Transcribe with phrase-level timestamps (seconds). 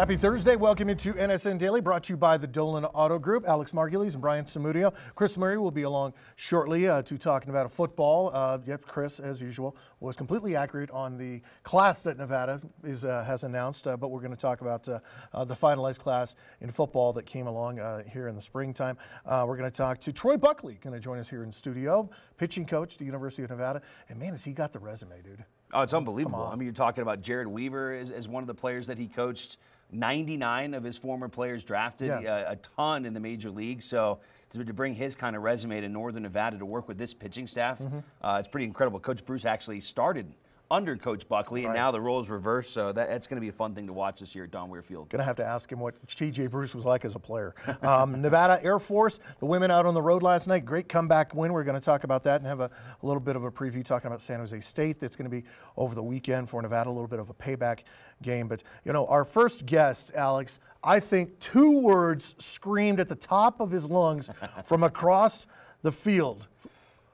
[0.00, 0.56] Happy Thursday.
[0.56, 3.46] Welcome into NSN Daily, brought to you by the Dolan Auto Group.
[3.46, 4.94] Alex Margulies and Brian Samudio.
[5.14, 8.30] Chris Murray will be along shortly uh, to talking about a football.
[8.32, 13.24] Uh, yep, Chris, as usual, was completely accurate on the class that Nevada is, uh,
[13.24, 15.00] has announced, uh, but we're going to talk about uh,
[15.34, 17.78] uh, the finalized class in football that came along
[18.10, 18.96] here in the springtime.
[19.26, 22.08] we're going to talk to Troy Buckley, going to join us here in studio,
[22.38, 23.82] pitching coach at the University of Nevada.
[24.08, 25.44] And man, has he got the resume, dude.
[25.74, 26.48] Oh, it's unbelievable.
[26.50, 29.06] I mean, you're talking about Jered Weaver as, as one of the players that he
[29.06, 29.58] coached
[29.92, 32.48] 99 of his former players drafted, yeah.
[32.48, 33.82] a, a, ton in the major league.
[33.82, 34.18] So
[34.50, 37.46] to, to, bring his kind of resume to Northern Nevada to work with this pitching
[37.46, 37.98] staff, mm-hmm.
[38.22, 39.00] uh, it's pretty incredible.
[39.00, 40.32] Coach Bruce actually started
[40.70, 41.80] under Coach Buckley, and right.
[41.80, 42.72] now the roles reversed.
[42.72, 44.68] So that, that's going to be a fun thing to watch this year at Don
[44.68, 45.08] Weir Field.
[45.08, 46.46] Going to have to ask him what T.J.
[46.46, 47.54] Bruce was like as a player.
[47.82, 51.52] Um, Nevada Air Force, the women out on the road last night, great comeback win.
[51.52, 52.70] We're going to talk about that and have a,
[53.02, 55.00] a little bit of a preview talking about San Jose State.
[55.00, 55.44] That's going to be
[55.76, 57.80] over the weekend for Nevada, a little bit of a payback
[58.22, 58.46] game.
[58.46, 63.60] But you know, our first guest, Alex, I think two words screamed at the top
[63.60, 64.30] of his lungs
[64.64, 65.46] from across
[65.82, 66.46] the field.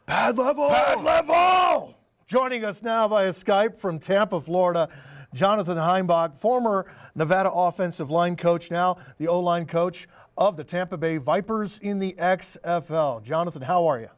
[0.05, 0.69] Bad level.
[0.69, 1.96] Bad level.
[2.27, 4.89] Joining us now via Skype from Tampa, Florida,
[5.33, 10.97] Jonathan Himebauch, former Nevada offensive line coach, now the O line coach of the Tampa
[10.97, 13.23] Bay Vipers in the XFL.
[13.23, 14.09] Jonathan, how are you?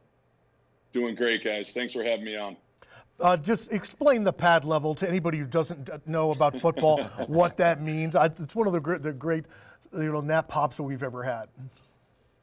[0.90, 1.68] Doing great, guys.
[1.68, 2.56] Thanks for having me on.
[3.20, 7.82] Uh, just explain the pad level to anybody who doesn't know about football, what that
[7.82, 8.16] means.
[8.16, 9.44] I, it's one of the great, the great,
[9.92, 11.48] you know, nap pops that we've ever had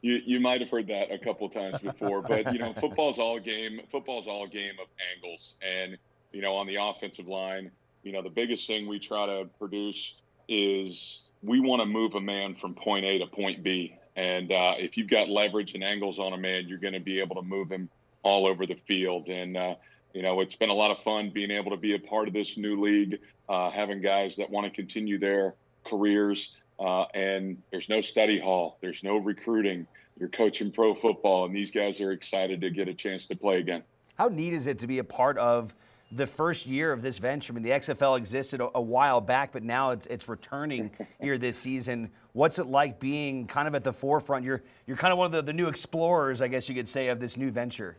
[0.01, 3.39] you you might have heard that a couple times before, but you know, football's all
[3.39, 3.81] game.
[3.91, 5.97] Football's all game of angles, and
[6.31, 7.71] you know, on the offensive line,
[8.03, 10.15] you know, the biggest thing we try to produce
[10.47, 14.75] is we want to move a man from point A to point B, and uh,
[14.77, 17.41] if you've got leverage and angles on a man, you're going to be able to
[17.41, 17.89] move him
[18.23, 19.75] all over the field, and uh,
[20.15, 22.33] you know, it's been a lot of fun being able to be a part of
[22.33, 26.55] this new league, uh, having guys that want to continue their careers.
[26.79, 29.87] Uh, and there's no study hall, there's no recruiting.
[30.19, 33.59] You're coaching pro football, and these guys are excited to get a chance to play
[33.59, 33.83] again.
[34.17, 35.73] How neat is it to be a part of
[36.11, 37.51] the first year of this venture?
[37.51, 41.37] I mean, the XFL existed a, a while back, but now it's, it's returning here
[41.37, 42.11] this season.
[42.31, 44.45] What's it like being kind of at the forefront?
[44.45, 47.09] You're, you're kind of one of the, the new explorers, I guess you could say,
[47.09, 47.97] of this new venture.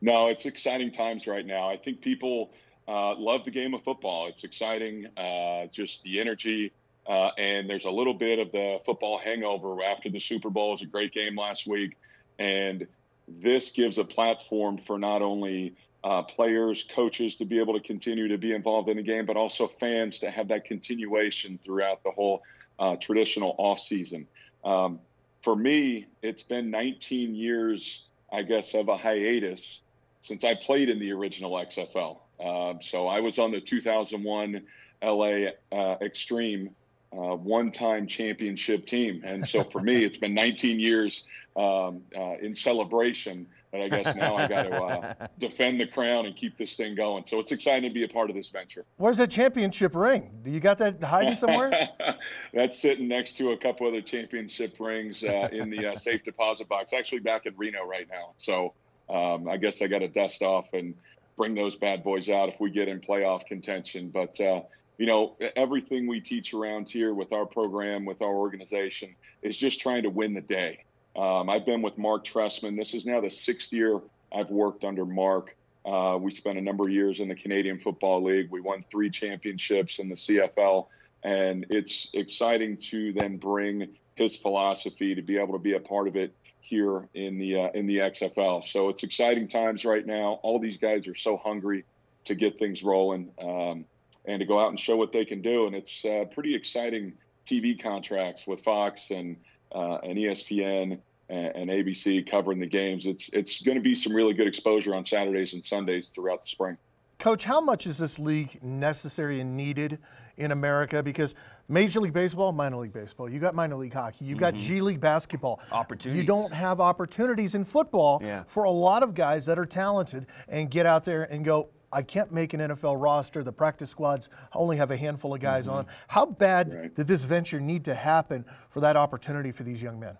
[0.00, 1.68] No, it's exciting times right now.
[1.68, 2.52] I think people
[2.86, 4.28] uh, love the game of football.
[4.28, 6.72] It's exciting, uh, just the energy,
[7.08, 10.68] uh, and there's a little bit of the football hangover after the Super Bowl.
[10.68, 11.96] It was a great game last week.
[12.38, 12.86] And
[13.26, 15.74] this gives a platform for not only
[16.04, 19.36] uh, players, coaches to be able to continue to be involved in the game, but
[19.36, 22.42] also fans to have that continuation throughout the whole
[22.78, 24.26] uh, traditional offseason.
[24.62, 25.00] Um,
[25.42, 29.80] for me, it's been 19 years, I guess, of a hiatus
[30.20, 32.18] since I played in the original XFL.
[32.38, 34.62] Um, so I was on the 2001
[35.02, 36.70] LA uh, Xtreme
[37.12, 39.22] uh, one-time championship team.
[39.24, 41.24] And so for me, it's been 19 years
[41.56, 43.46] um, uh, in celebration.
[43.70, 46.94] But I guess now I got to uh, defend the crown and keep this thing
[46.94, 47.24] going.
[47.26, 48.86] So it's exciting to be a part of this venture.
[48.96, 50.30] Where's that championship ring?
[50.42, 51.90] Do you got that hiding somewhere?
[52.54, 56.68] That's sitting next to a couple other championship rings uh, in the uh, safe deposit
[56.68, 56.94] box.
[56.94, 58.30] Actually, back in Reno right now.
[58.38, 58.72] So
[59.10, 60.94] um, I guess I got to dust off and
[61.36, 64.08] bring those bad boys out if we get in playoff contention.
[64.08, 64.62] But uh,
[64.98, 69.80] you know, everything we teach around here with our program, with our organization, is just
[69.80, 70.84] trying to win the day.
[71.16, 72.76] Um, I've been with Marc Trestman.
[72.76, 74.00] This is now the sixth year
[74.32, 75.56] I've worked under Marc.
[75.86, 78.50] Uh, we spent a number of years in the Canadian Football League.
[78.50, 80.86] We won three championships in the CFL,
[81.22, 86.08] and it's exciting to then bring his philosophy to be able to be a part
[86.08, 88.64] of it here in the uh, in the XFL.
[88.64, 90.40] So it's exciting times right now.
[90.42, 91.84] All these guys are so hungry
[92.24, 93.30] to get things rolling.
[93.40, 93.84] Um,
[94.24, 95.66] and to go out and show what they can do.
[95.66, 97.12] And it's uh, pretty exciting
[97.46, 99.36] TV contracts with Fox and
[99.72, 100.98] uh, and ESPN
[101.28, 103.06] and, and, ABC covering the games.
[103.06, 106.48] It's it's going to be some really good exposure on Saturdays and Sundays throughout the
[106.48, 106.76] spring.
[107.18, 109.98] Coach, how much is this league necessary and needed
[110.36, 111.02] in America?
[111.02, 111.34] Because
[111.68, 114.62] Major League Baseball, minor league baseball, you got minor league hockey, you got mm-hmm.
[114.62, 115.60] G League basketball.
[115.72, 116.22] Opportunities.
[116.22, 118.44] You don't have opportunities in football yeah.
[118.46, 122.02] for a lot of guys that are talented and get out there and go, I
[122.02, 123.42] can't make an NFL roster.
[123.42, 125.76] The practice squads only have a handful of guys mm-hmm.
[125.76, 125.86] on.
[126.08, 126.94] How bad right.
[126.94, 130.16] did this venture need to happen for that opportunity for these young men?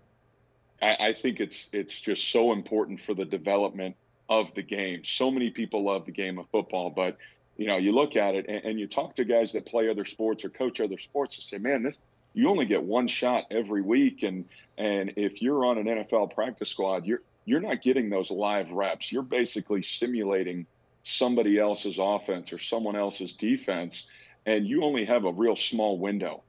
[0.81, 3.97] I, I think it's it's just so important for the development
[4.29, 5.03] of the game.
[5.05, 7.17] So many people love the game of football, but
[7.57, 10.05] you know, you look at it and, and you talk to guys that play other
[10.05, 11.97] sports or coach other sports and say, man, this
[12.35, 14.45] you only get one shot every week, and
[14.77, 19.11] and if you're on an NFL practice squad, you're you're not getting those live reps.
[19.11, 20.67] You're basically simulating
[21.09, 24.07] somebody else's offense or someone else's defense,
[24.45, 26.43] and you only have a real small window.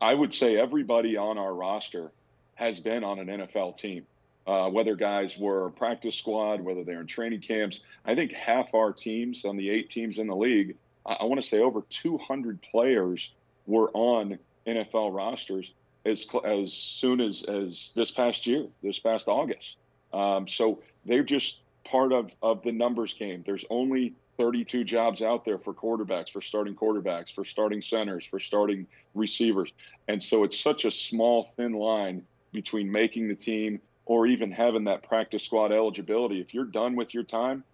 [0.00, 2.10] I would say everybody on our roster
[2.54, 4.06] has been on an NFL team.
[4.46, 7.80] Uh, whether guys were practice squad, whether they're in training camps.
[8.06, 11.40] I think half our teams on the eight teams in the league, I, I want
[11.40, 13.32] to say over 200 players
[13.66, 15.72] were on NFL rosters
[16.06, 19.76] as as soon as as this past year, this past August.
[20.14, 23.42] Um, so they're just part of of the numbers game.
[23.44, 28.38] There's only 32 jobs out there for quarterbacks, for starting quarterbacks, for starting centers, for
[28.38, 29.72] starting receivers.
[30.06, 34.84] And so it's such a small, thin line between making the team or even having
[34.84, 36.40] that practice squad eligibility.
[36.40, 37.64] If you're done with your time,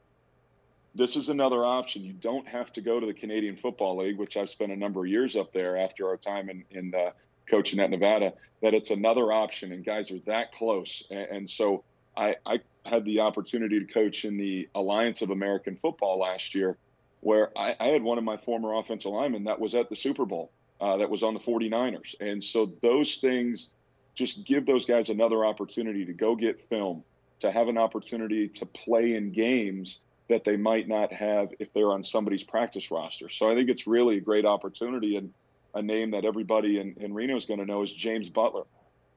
[0.94, 2.02] this is another option.
[2.02, 5.00] You don't have to go to the Canadian Football League, which I've spent a number
[5.00, 7.10] of years up there after our time in, in uh,
[7.48, 8.32] coaching at Nevada,
[8.62, 9.72] that it's another option.
[9.72, 11.04] And guys are that close.
[11.10, 11.84] And, and so
[12.16, 16.76] I, I had the opportunity to coach in the Alliance of American Football last year,
[17.20, 20.26] where I, I had one of my former offensive linemen that was at the Super
[20.26, 20.50] Bowl,
[20.80, 22.14] uh, that was on the 49ers.
[22.20, 23.72] And so those things
[24.14, 27.02] just give those guys another opportunity to go get film,
[27.40, 31.90] to have an opportunity to play in games that they might not have if they're
[31.90, 33.28] on somebody's practice roster.
[33.28, 35.16] So I think it's really a great opportunity.
[35.16, 35.32] And
[35.74, 38.64] a name that everybody in, in Reno is going to know is James Butler.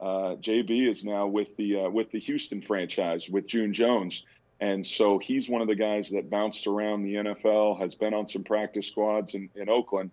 [0.00, 4.24] Uh, JB is now with the uh, with the Houston franchise with June Jones,
[4.60, 8.26] and so he's one of the guys that bounced around the NFL, has been on
[8.26, 10.10] some practice squads in, in Oakland,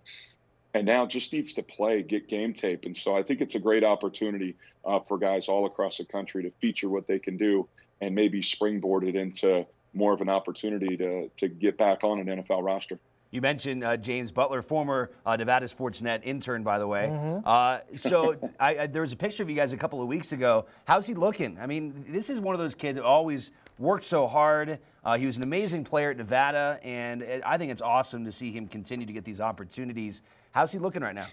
[0.73, 2.85] and now just needs to play, get game tape.
[2.85, 6.43] And so I think it's a great opportunity uh, for guys all across the country
[6.43, 7.67] to feature what they can do
[8.01, 12.27] and maybe springboard it into more of an opportunity to to get back on an
[12.27, 12.99] NFL roster.
[13.35, 17.09] You mentioned uh, James Butler, former uh, Nevada Sportsnet intern, by the way.
[17.11, 17.45] Mm-hmm.
[17.45, 20.31] Uh, so I, I, there was a picture of you guys a couple of weeks
[20.31, 20.67] ago.
[20.85, 21.59] How's he looking?
[21.59, 24.79] I mean, this is one of those kids that always worked so hard.
[25.03, 28.53] Uh, he was an amazing player at Nevada, and I think it's awesome to see
[28.53, 30.21] him continue to get these opportunities.
[30.53, 31.27] How's he looking right now?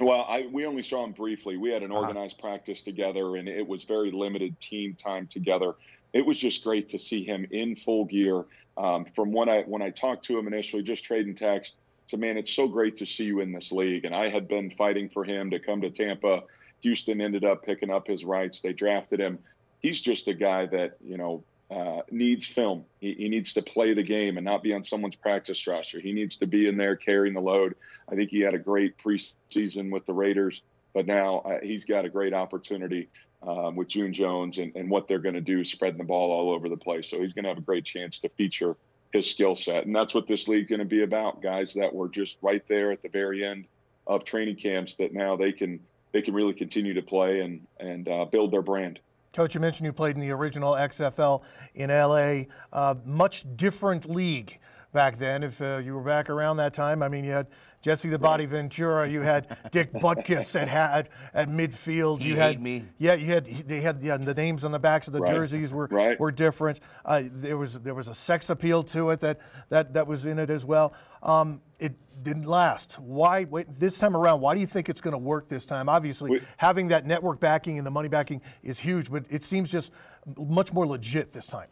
[0.00, 1.58] Well, I, we only saw him briefly.
[1.58, 2.00] We had an uh-huh.
[2.00, 2.48] organized uh-huh.
[2.48, 5.74] practice together, and it was very limited team time together.
[6.12, 8.46] It was just great to see him in full gear
[8.78, 11.74] um, from when I when I talked to him initially, just trading text,
[12.08, 14.04] to man, it's so great to see you in this league.
[14.04, 16.44] And I had been fighting for him to come to Tampa.
[16.80, 18.62] Houston ended up picking up his rights.
[18.62, 19.40] They drafted him.
[19.80, 22.84] He's just a guy that you know uh, needs film.
[23.00, 26.00] He, he, needs to play the game and not be on someone's practice roster.
[26.00, 27.74] He needs to be in there carrying the load.
[28.10, 30.62] I think he had a great preseason with the Raiders,
[30.94, 33.08] but now uh, he's got a great opportunity
[33.42, 36.52] um, with June Jones and, and what they're going to do, spreading the ball all
[36.52, 37.08] over the place.
[37.08, 38.76] So he's going to have a great chance to feature
[39.12, 39.86] his skill set.
[39.86, 41.40] And that's what this league going to be about.
[41.40, 43.66] Guys that were just right there at the very end
[44.06, 45.80] of training camps that now they can
[46.12, 48.98] they can really continue to play and and uh, build their brand.
[49.32, 51.42] Coach, you mentioned you played in the original XFL
[51.74, 52.44] in LA.
[52.72, 54.58] Uh, much different league
[54.92, 55.42] back then.
[55.42, 57.46] If uh, you were back around that time, I mean, you had
[57.80, 59.08] Jesse the Body Ventura.
[59.08, 62.22] You had Dick Butkus at at, at midfield.
[62.22, 62.84] You, you had me.
[62.98, 65.32] Yeah, you had they had yeah, the names on the backs of the right.
[65.32, 66.18] jerseys were right.
[66.18, 66.80] were different.
[67.04, 70.38] Uh, there was there was a sex appeal to it that that that was in
[70.38, 70.92] it as well.
[71.22, 72.98] Um, it didn't last.
[72.98, 74.40] Why wait, this time around?
[74.40, 75.88] Why do you think it's going to work this time?
[75.88, 76.42] Obviously, Wait.
[76.56, 79.92] having that network backing and the money backing is huge, but it seems just
[80.36, 81.68] much more legit this time.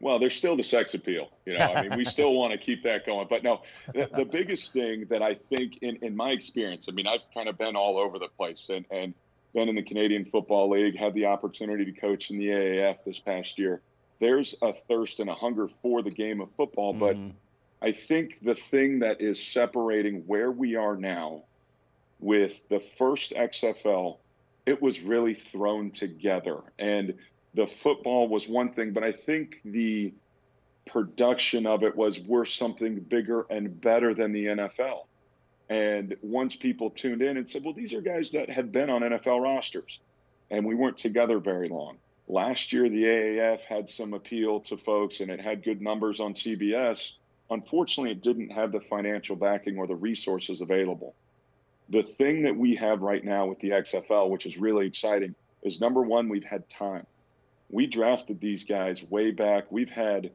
[0.00, 1.30] Well, there's still the sex appeal.
[1.46, 3.26] You know, I mean, we still want to keep that going.
[3.30, 3.62] But no,
[3.94, 7.48] the, the, biggest thing that I think, in, in my experience, I mean, I've kind
[7.48, 9.14] of been all over the place and, and
[9.54, 13.18] been in the Canadian Football League, had the opportunity to coach in the AAF this
[13.18, 13.80] past year.
[14.18, 16.94] There's a thirst and a hunger for the game of football.
[16.94, 17.28] Mm-hmm.
[17.28, 21.44] But I think the thing that is separating where we are now
[22.20, 24.18] with the first XFL,
[24.66, 26.58] it was really thrown together.
[26.78, 27.14] And
[27.56, 30.12] the football was one thing, but I think the
[30.84, 35.06] production of it was worth something bigger and better than the NFL.
[35.70, 39.00] And once people tuned in and said, well, these are guys that had been on
[39.00, 40.00] NFL rosters,
[40.50, 41.96] and we weren't together very long.
[42.28, 46.34] Last year, the AAF had some appeal to folks and it had good numbers on
[46.34, 47.14] CBS.
[47.50, 51.14] Unfortunately, it didn't have the financial backing or the resources available.
[51.88, 55.80] The thing that we have right now with the XFL, which is really exciting, is
[55.80, 57.06] number one, we've had time
[57.70, 59.70] we drafted these guys way back.
[59.70, 60.30] We've had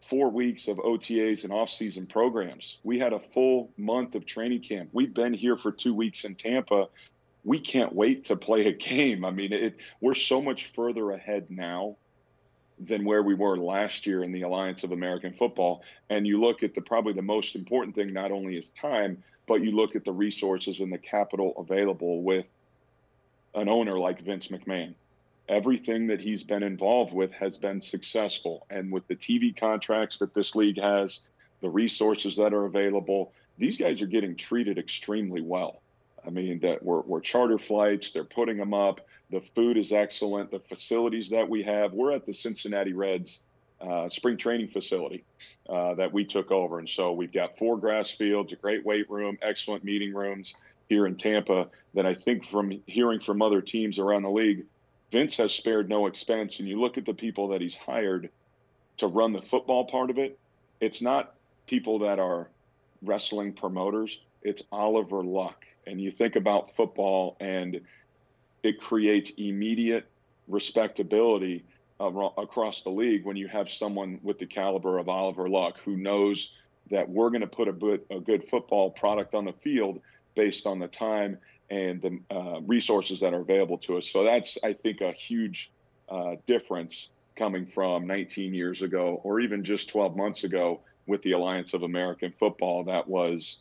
[0.00, 2.78] four weeks of OTAs and off-season programs.
[2.84, 4.90] We had a full month of training camp.
[4.92, 6.88] We've been here for two weeks in Tampa.
[7.44, 9.24] We can't wait to play a game.
[9.24, 11.96] I mean, it, we're so much further ahead now
[12.78, 15.82] than where we were last year in the Alliance of American Football.
[16.10, 19.62] And you look at the probably the most important thing not only is time, but
[19.62, 22.48] you look at the resources and the capital available with
[23.54, 24.94] an owner like Vince McMahon
[25.48, 28.66] everything that he's been involved with has been successful.
[28.70, 31.20] And with the TV contracts that this league has,
[31.60, 35.82] the resources that are available, these guys are getting treated extremely well.
[36.26, 38.10] I mean, that we're, we're charter flights.
[38.10, 39.00] They're putting them up.
[39.30, 40.50] The food is excellent.
[40.50, 41.92] The facilities that we have.
[41.92, 43.42] We're at the Cincinnati Reds
[43.80, 45.24] uh, spring training facility
[45.68, 49.08] uh, that we took over, and so we've got four grass fields, a great weight
[49.10, 50.54] room, excellent meeting rooms
[50.88, 51.68] here in Tampa.
[51.94, 54.64] That I think from hearing from other teams around the league,
[55.16, 56.60] Vince has spared no expense.
[56.60, 58.28] And you look at the people that he's hired
[58.98, 60.38] to run the football part of it.
[60.78, 61.34] It's not
[61.66, 62.50] people that are
[63.02, 64.20] wrestling promoters.
[64.42, 65.64] It's Oliver Luck.
[65.86, 67.80] And you think about football and
[68.62, 70.06] it creates immediate
[70.48, 71.64] respectability
[71.98, 76.50] across the league when you have someone with the caliber of Oliver Luck who knows
[76.90, 79.98] that we're going to put a good, a good football product on the field
[80.34, 81.38] based on the time
[81.70, 84.06] and the uh, resources that are available to us.
[84.06, 85.70] So that's, I think, a huge
[86.08, 91.32] uh, difference coming from 19 years ago or even just 12 months ago with the
[91.32, 93.58] Alliance of American Football that was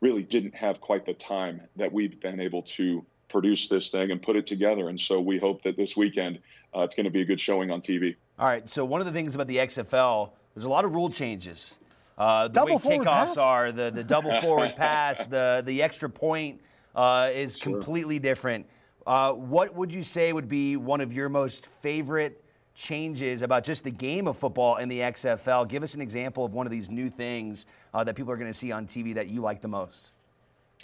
[0.00, 4.22] really didn't have quite the time that we've been able to produce this thing and
[4.22, 4.88] put it together.
[4.88, 6.38] And so we hope that this weekend
[6.74, 8.14] uh, it's going to be a good showing on TV.
[8.38, 8.68] All right.
[8.68, 11.74] So one of the things about the XFL, there's a lot of rule changes.
[12.16, 13.38] Uh, the double way kickoffs pass?
[13.38, 16.60] are, the, the double forward pass, the, the extra point
[16.98, 17.72] uh, is sure.
[17.72, 18.66] completely different.
[19.06, 23.82] Uh, what would you say would be one of your most favorite changes about just
[23.84, 25.66] the game of football in the XFL.
[25.68, 28.50] Give us an example of one of these new things uh, that people are going
[28.50, 30.12] to see on TV that you like the most.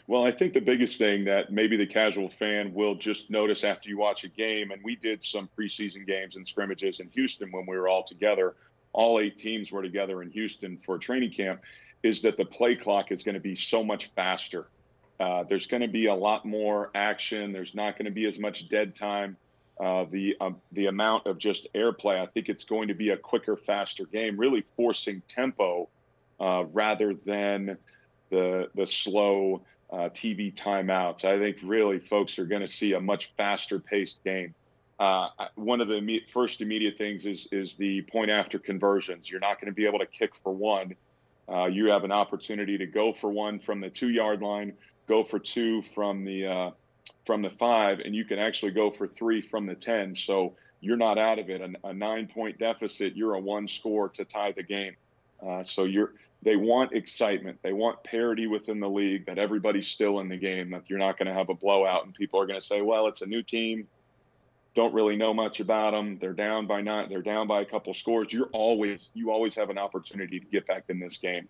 [0.09, 3.88] Well, I think the biggest thing that maybe the casual fan will just notice after
[3.88, 7.64] you watch a game, and we did some preseason games and scrimmages in Houston when
[7.64, 8.56] we were all together.
[8.92, 11.61] All eight teams were together in Houston for training camp.
[12.02, 14.66] Is that the play clock is going to be so much faster?
[15.21, 17.52] Uh, there's going to be a lot more action.
[17.52, 19.37] There's not going to be as much dead time
[19.80, 22.21] uh, the um, the amount of just airplay.
[22.21, 25.88] I think it's going to be a quicker, faster game, really forcing tempo
[26.38, 27.76] uh, rather than
[28.30, 31.25] the the slow uh, TV timeouts.
[31.25, 34.54] I think really folks are going to see a much faster paced game.
[35.00, 39.28] Uh, one of the immediate, first immediate things is is the point after conversions.
[39.28, 40.94] You're not going to be able to kick for one.
[41.71, 44.75] You have an opportunity to go for one from the two yard line,
[45.07, 46.71] go for two from the uh,
[47.27, 50.15] from the five, and you can actually go for three from the 10.
[50.15, 51.61] So you're not out of it.
[51.61, 54.97] A, a nine point deficit, you're a one score to tie the game.
[55.45, 57.59] Uh, so you're they want excitement.
[57.63, 61.19] They want parity within the league that everybody's still in the game, that you're not
[61.19, 63.43] going to have a blowout and people are going to say, well, it's a new
[63.43, 63.89] team.
[64.75, 66.19] Don't really know much about them.
[66.21, 67.09] They're down by nine.
[67.09, 68.33] They're down by a couple scores.
[68.33, 71.49] You're always you always have an opportunity to get back in this game.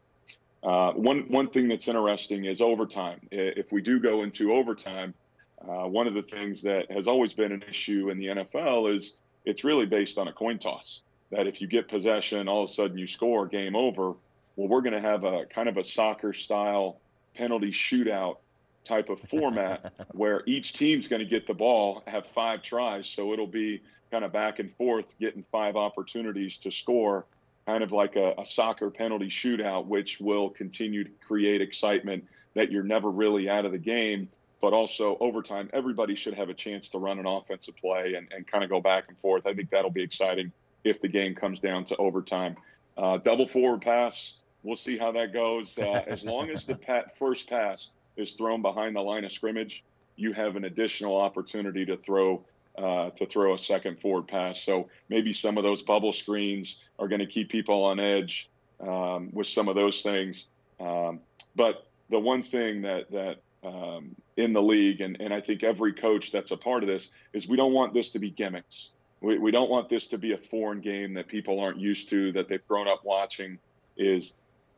[0.65, 3.21] Uh, one one thing that's interesting is overtime.
[3.31, 5.13] If we do go into overtime,
[5.61, 9.15] uh, one of the things that has always been an issue in the NFL is
[9.45, 11.01] it's really based on a coin toss.
[11.31, 14.15] That if you get possession, all of a sudden you score, game over.
[14.57, 16.99] Well, we're going to have a kind of a soccer style
[17.35, 18.37] penalty shootout
[18.85, 23.07] type of format where each team's going to get the ball, have five tries.
[23.07, 27.27] So it'll be kind of back and forth, getting five opportunities to score,
[27.67, 32.71] kind of like a, a soccer penalty shootout, which will continue to create excitement that
[32.71, 34.29] you're never really out of the game
[34.65, 38.47] but also overtime, everybody should have a chance to run an offensive play and, and
[38.47, 39.47] kind of go back and forth.
[39.47, 40.51] I think that'll be exciting
[40.85, 42.57] if the game comes down to overtime.
[42.97, 45.79] Uh, double forward pass, we'll see how that goes.
[45.79, 49.85] Uh, as long as the pat, first pass is thrown behind the line of scrimmage,
[50.17, 52.43] you have an additional opportunity to throw
[52.77, 54.61] uh, to throw a second forward pass.
[54.63, 58.51] So maybe some of those bubble screens are going to keep people on edge
[58.81, 60.47] um, with some of those things.
[60.81, 61.21] Um,
[61.55, 65.93] but the one thing that that um, in the league, and, and I think every
[65.93, 68.91] coach that's a part of this, is we don't want this to be gimmicks.
[69.21, 72.33] We, we don't want this to be a foreign game that people aren't used to,
[72.33, 73.59] that they've grown up watching.
[73.97, 74.35] Is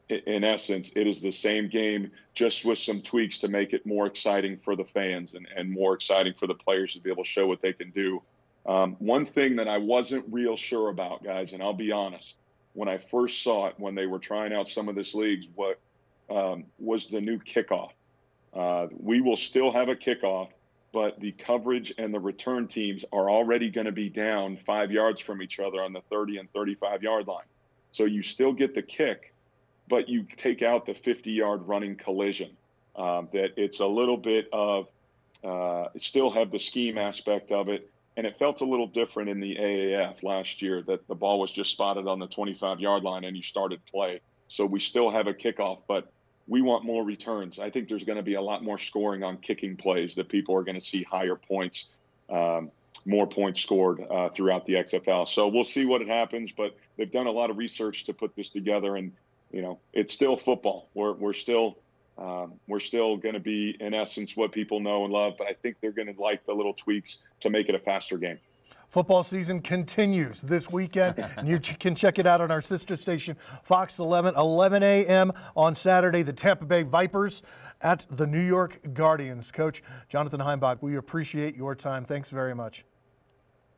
[0.08, 4.06] in essence, it is the same game, just with some tweaks to make it more
[4.06, 7.28] exciting for the fans and, and more exciting for the players to be able to
[7.28, 8.22] show what they can do.
[8.66, 12.34] Um, one thing that I wasn't real sure about, guys, and I'll be honest,
[12.74, 15.78] when I first saw it, when they were trying out some of this leagues, what
[16.28, 17.90] um, was the new kickoff.
[18.54, 20.48] Uh, we will still have a kickoff,
[20.92, 25.20] but the coverage and the return teams are already going to be down five yards
[25.20, 27.44] from each other on the 30 and 35 yard line.
[27.92, 29.32] So you still get the kick,
[29.88, 32.50] but you take out the 50 yard running collision.
[32.94, 34.88] Um, that it's a little bit of
[35.44, 37.90] uh, still have the scheme aspect of it.
[38.16, 41.52] And it felt a little different in the AAF last year that the ball was
[41.52, 44.20] just spotted on the 25 yard line and you started play.
[44.48, 46.10] So we still have a kickoff, but
[46.48, 47.58] we want more returns.
[47.58, 50.56] I think there's going to be a lot more scoring on kicking plays that people
[50.56, 51.86] are going to see higher points,
[52.30, 52.70] um,
[53.04, 55.28] more points scored uh, throughout the XFL.
[55.28, 58.34] So we'll see what it happens, but they've done a lot of research to put
[58.36, 59.12] this together, and
[59.50, 60.88] you know it's still football.
[60.94, 61.78] We're we're still
[62.18, 65.52] Um, we're still going to be, in essence, what people know and love, but I
[65.52, 68.38] think they're going to like the little tweaks to make it a faster game.
[68.88, 73.36] Football season continues this weekend, and you can check it out on our sister station,
[73.62, 75.32] Fox 11, 11 a.m.
[75.54, 76.22] on Saturday.
[76.22, 77.42] The Tampa Bay Vipers
[77.82, 79.50] at the New York Guardians.
[79.50, 82.04] Coach Jonathan Himebauch, we appreciate your time.
[82.04, 82.84] Thanks very much.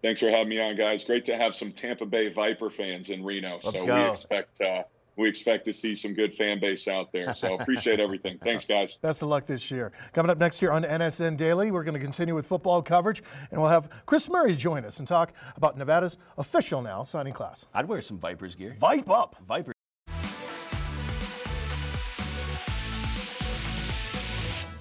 [0.02, 1.04] Thanks for having me on, guys.
[1.04, 3.58] Great to have some Tampa Bay Viper fans in Reno.
[3.64, 3.94] Let's so go.
[3.94, 4.84] we expect uh,
[5.18, 7.34] we expect to see some good fan base out there.
[7.34, 8.38] So appreciate everything.
[8.44, 8.94] Thanks, guys.
[8.94, 9.92] Best of luck this year.
[10.12, 13.60] Coming up next year on NSN Daily, we're going to continue with football coverage, and
[13.60, 17.66] we'll have Chris Murray join us and talk about Nevada's official now signing class.
[17.74, 18.76] I'd wear some Vipers gear.
[18.78, 19.36] Vipe up.
[19.46, 19.74] Vipers.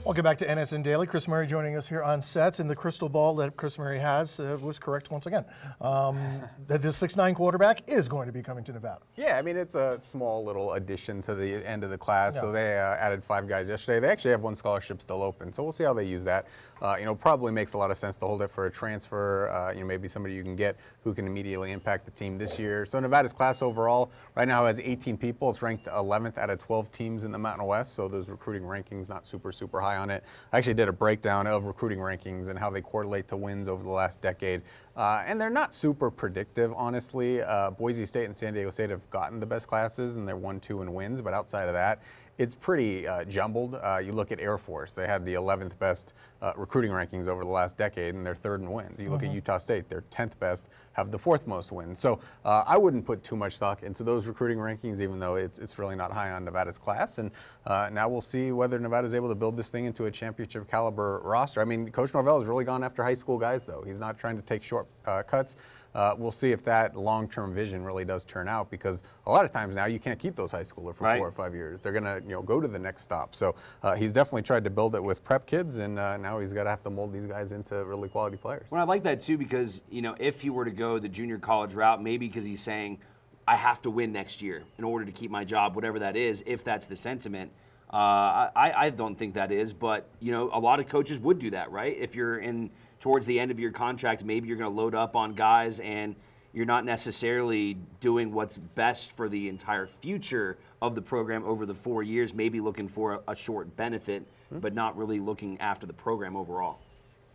[0.07, 1.05] Welcome back to NSN Daily.
[1.05, 4.39] Chris Murray joining us here on sets, and the crystal ball that Chris Murray has
[4.39, 5.43] uh, was correct once again.
[5.81, 6.17] Um,
[6.67, 9.01] that this 6'9 quarterback is going to be coming to Nevada.
[9.17, 12.39] Yeah, I mean, it's a small little addition to the end of the class.
[12.39, 13.99] So they uh, added five guys yesterday.
[13.99, 15.51] They actually have one scholarship still open.
[15.51, 16.47] So we'll see how they use that.
[16.81, 19.49] Uh, you know, probably makes a lot of sense to hold it for a transfer.
[19.49, 22.57] Uh, you know, maybe somebody you can get who can immediately impact the team this
[22.57, 22.85] year.
[22.85, 25.49] So Nevada's class overall right now has 18 people.
[25.49, 27.93] It's ranked 11th out of 12 teams in the Mountain West.
[27.93, 30.23] So those recruiting rankings not super, super high on it.
[30.53, 33.83] I actually did a breakdown of recruiting rankings and how they correlate to wins over
[33.83, 34.61] the last decade.
[34.95, 37.41] Uh, and they're not super predictive, honestly.
[37.41, 40.59] Uh, Boise State and San Diego State have gotten the best classes, and they're one,
[40.59, 41.21] two, and wins.
[41.21, 42.01] But outside of that,
[42.37, 43.75] it's pretty uh, jumbled.
[43.75, 47.43] Uh, you look at Air Force; they had the 11th best uh, recruiting rankings over
[47.43, 48.99] the last decade, and they're third in wins.
[48.99, 51.99] You look at Utah State; they're 10th best, have the fourth most wins.
[51.99, 55.57] So uh, I wouldn't put too much stock into those recruiting rankings, even though it's
[55.59, 57.17] it's really not high on Nevada's class.
[57.17, 57.31] And
[57.65, 61.21] uh, now we'll see whether Nevada's able to build this thing into a championship caliber
[61.23, 61.61] roster.
[61.61, 63.83] I mean, Coach Norvell has really gone after high school guys, though.
[63.85, 65.55] He's not trying to take short uh, cuts.
[65.95, 69.51] Uh, we'll see if that long-term vision really does turn out because a lot of
[69.51, 71.17] times now you can't keep those high schooler for Right.
[71.17, 71.81] four or five years.
[71.81, 73.33] They're gonna you know go to the next stop.
[73.35, 76.53] So uh, he's definitely tried to build it with prep kids, and uh, now he's
[76.53, 78.65] got to have to mold these guys into really quality players.
[78.69, 81.37] Well, I like that too because you know if he were to go the junior
[81.39, 82.99] college route, maybe because he's saying
[83.47, 86.43] I have to win next year in order to keep my job, whatever that is.
[86.45, 87.51] If that's the sentiment,
[87.93, 89.73] uh, I, I don't think that is.
[89.73, 91.95] But you know, a lot of coaches would do that, right?
[91.97, 95.15] If you're in towards the end of your contract, maybe you're going to load up
[95.15, 96.15] on guys and
[96.53, 101.75] you're not necessarily doing what's best for the entire future of the program over the
[101.75, 104.59] four years, maybe looking for a, a short benefit, hmm.
[104.59, 106.79] but not really looking after the program overall.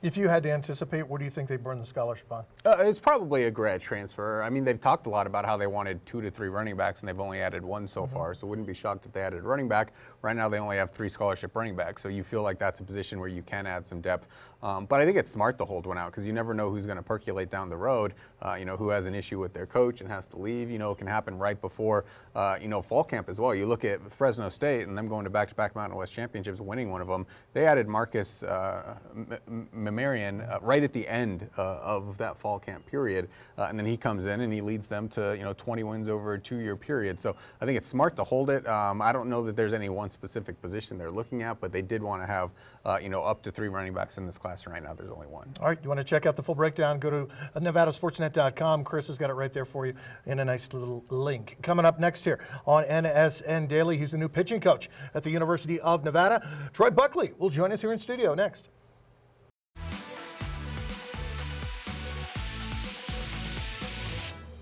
[0.03, 2.45] If you had to anticipate, what do you think they burn the scholarship on?
[2.65, 4.43] Uh, it's probably a grad transfer.
[4.43, 7.01] I mean, they've talked a lot about how they wanted two to three running backs,
[7.01, 8.35] and they've only added one so far.
[8.35, 9.93] So wouldn't be shocked if they added a running back.
[10.21, 12.03] Right now, they only have three scholarship running backs.
[12.03, 14.27] So you feel like that's a position where you can add some depth.
[14.61, 16.85] Um, but I think it's smart to hold one out because you never know who's
[16.85, 18.15] going to percolate down the road.
[18.41, 20.69] Uh, you know, who has an issue with their coach and has to leave.
[20.69, 23.55] You know, it can happen right before uh, you know fall camp as well.
[23.55, 27.01] You look at Fresno State and them going to back-to-back Mountain West championships, winning one
[27.01, 27.25] of them.
[27.53, 32.39] They added Marcus uh, M- M- McMaryion uh, right at the end uh, of that
[32.39, 33.29] fall camp period,
[33.59, 36.09] uh, and then he comes in and he leads them to you know 20 wins
[36.09, 37.21] over a two-year period.
[37.21, 38.67] So I think it's smart to hold it.
[38.69, 41.83] Um, I don't know that there's any one specific position they're looking at, but they
[41.83, 42.51] did want to have
[42.85, 44.67] uh, you know up to three running backs in this class.
[44.67, 45.53] Right now, there's only one.
[45.61, 46.99] All right, you want to check out the full breakdown?
[46.99, 48.85] Go to NevadaSportsNet.com.
[48.85, 49.95] Chris has got it right there for you
[50.27, 51.57] in a nice little link.
[51.63, 55.81] Coming up next here on NSN Daily, he's the new pitching coach at the University
[55.81, 56.47] of Nevada.
[56.73, 58.69] Troy Buckley will join us here in studio next.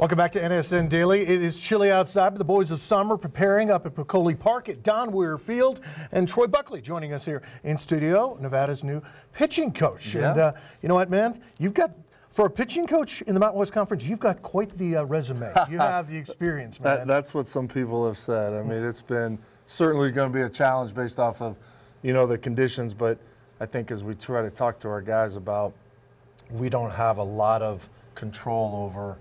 [0.00, 1.20] Welcome back to NSN Daily.
[1.20, 4.82] It is chilly outside, but the boys of summer preparing up at Peccole Park at
[4.82, 5.82] Don Weir Field.
[6.10, 9.02] And Troy Buckley joining us here in studio, Nevada's new
[9.34, 10.14] pitching coach.
[10.14, 11.38] And uh, you know what, man?
[11.58, 11.90] You've got,
[12.30, 15.52] for a pitching coach in the Mountain West Conference, you've got quite the uh, resume.
[15.70, 17.00] You have the experience, man.
[17.00, 18.54] That, that's what some people have said.
[18.54, 21.58] I mean, it's been certainly going to be a challenge based off of,
[22.00, 22.94] you know, the conditions.
[22.94, 23.18] But
[23.60, 25.74] I think as we try to talk to our guys about,
[26.50, 29.16] we don't have a lot of control over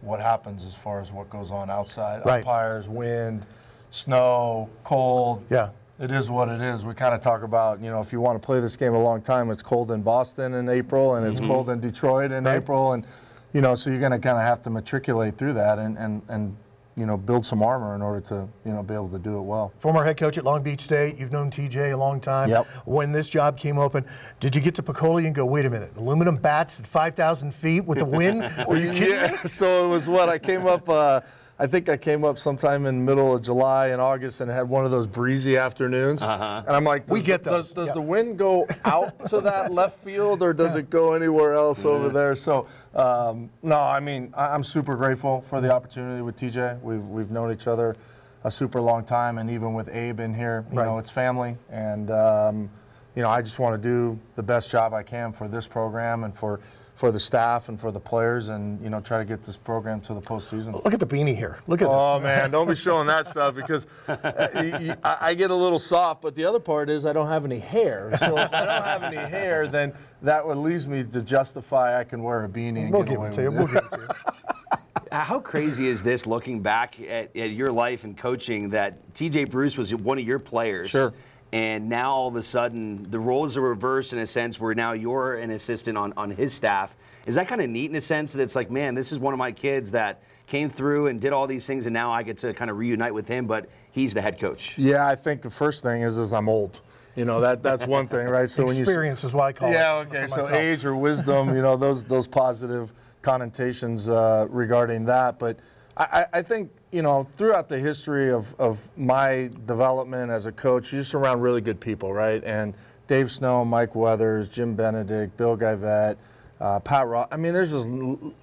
[0.00, 2.24] what happens as far as what goes on outside.
[2.24, 2.38] Right.
[2.38, 3.46] Umpires, wind,
[3.90, 5.44] snow, cold.
[5.50, 5.70] Yeah.
[6.00, 6.84] It is what it is.
[6.84, 9.02] We kind of talk about, you know, if you want to play this game a
[9.02, 11.48] long time, it's cold in Boston in April and it's mm-hmm.
[11.48, 12.56] cold in Detroit in Right.
[12.56, 12.94] April.
[12.94, 13.06] And,
[13.52, 16.22] you know, so you're going to kind of have to matriculate through that and, and,
[16.28, 16.56] and,
[16.96, 19.42] you know, build some armor in order to, you know, be able to do it
[19.42, 19.72] well.
[19.78, 21.16] Former head coach at Long Beach State.
[21.16, 22.50] You've known TJ a long time.
[22.50, 22.66] Yep.
[22.84, 24.04] When this job came open,
[24.40, 27.84] did you get to Peccole and go, wait a minute, aluminum bats at 5,000 feet
[27.84, 28.42] with the wind?
[28.68, 29.12] Were you kidding?
[29.12, 30.88] Yeah, so it was what I came up.
[30.88, 31.20] Uh,
[31.62, 34.84] I think I came up sometime in middle of July and August and had one
[34.84, 36.20] of those breezy afternoons.
[36.20, 36.64] Uh-huh.
[36.66, 37.94] And I'm like, We does get the, those, Does, does yeah.
[37.94, 42.08] the wind go out to that left field or does it go anywhere else over
[42.08, 42.34] there?
[42.34, 46.80] So um, no, I mean I, I'm super grateful for the opportunity with TJ.
[46.80, 47.94] We've we've known each other
[48.42, 50.84] a super long time, and even with Abe in here, you Right.
[50.84, 52.68] know, it's family, and um,
[53.14, 56.24] you know, I just want to do the best job I can for this program
[56.24, 56.58] and for
[56.94, 60.00] for the staff and for the players, and you know, try to get this program
[60.02, 60.72] to the postseason.
[60.84, 61.58] Look at the beanie here.
[61.66, 62.02] Look at Oh this.
[62.02, 64.14] Oh man, don't be showing that stuff because I,
[64.54, 66.22] y- y- I I get a little soft.
[66.22, 68.14] But the other part is I don't have any hair.
[68.18, 72.04] So if I don't have any hair, then that would leads me to justify I
[72.04, 73.50] can wear a beanie and We'll get give it to you.
[73.50, 73.72] with We'll it.
[73.72, 74.78] give it to you.
[75.12, 79.76] How crazy is this looking back at, at your life and coaching that TJ Bruce
[79.76, 80.88] was one of your players?
[80.88, 81.12] Sure.
[81.52, 84.92] And now all of a sudden the roles are reversed in a sense where now
[84.92, 86.96] you're an assistant on, on his staff.
[87.26, 89.34] Is that kind of neat in a sense that it's like, man, this is one
[89.34, 92.38] of my kids that came through and did all these things and now I get
[92.38, 94.78] to kind of reunite with him, but he's the head coach.
[94.78, 96.80] Yeah, I think the first thing is is I'm old.
[97.16, 98.48] You know that that's one thing, right?
[98.48, 99.72] So when you s- Experience is what I call it.
[99.72, 100.26] Yeah, okay.
[100.26, 100.52] So myself.
[100.52, 105.38] age or wisdom, you know, those those positive connotations uh, regarding that.
[105.38, 105.58] But
[105.98, 110.52] I, I I think you know throughout the history of of my development as a
[110.52, 112.44] coach, you're just around really good people, right?
[112.44, 112.74] And
[113.08, 116.18] Dave Snow, Mike Weathers, Jim Benedict, Bill Guyvette,
[116.60, 117.28] uh, Pat Ross.
[117.32, 117.88] I mean, there's just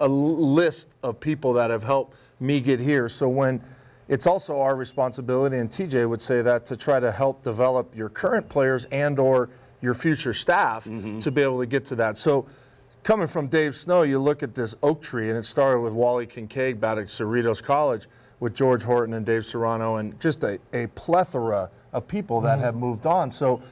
[0.00, 3.08] a list of people that have helped me get here.
[3.08, 3.62] So when
[4.08, 8.08] it's also our responsibility, and TJ would say that, to try to help develop your
[8.08, 9.48] current players and or
[9.80, 10.84] your future staff
[11.20, 12.18] to be able to get to that.
[12.18, 12.46] So
[13.04, 16.26] coming from Dave Snow, you look at this oak tree, and it started with Wally
[16.26, 18.06] Kincaid back at Cerritos College
[18.40, 22.62] with George Horton and Dave Serrano, and just a, a plethora of people that mm.
[22.62, 23.30] have moved on.
[23.30, 23.62] So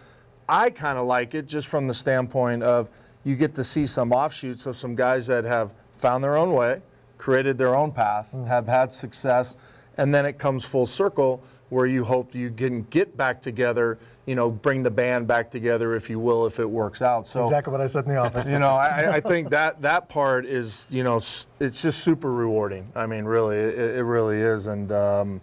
[0.48, 2.90] I kind of like it just from the standpoint of
[3.24, 6.80] you get to see some offshoots of some guys that have found their own way,
[7.16, 8.46] created their own path, mm.
[8.46, 9.56] have had success,
[9.96, 14.34] and then it comes full circle where you hope you can get back together, you
[14.34, 17.26] know, bring the band back together, if you will, if it works out.
[17.26, 18.46] So Exactly what I said in the office.
[18.46, 22.92] you know, I, I think that that part is, you know, it's just super rewarding.
[22.94, 24.66] I mean, really, it, it really is.
[24.66, 25.40] And um,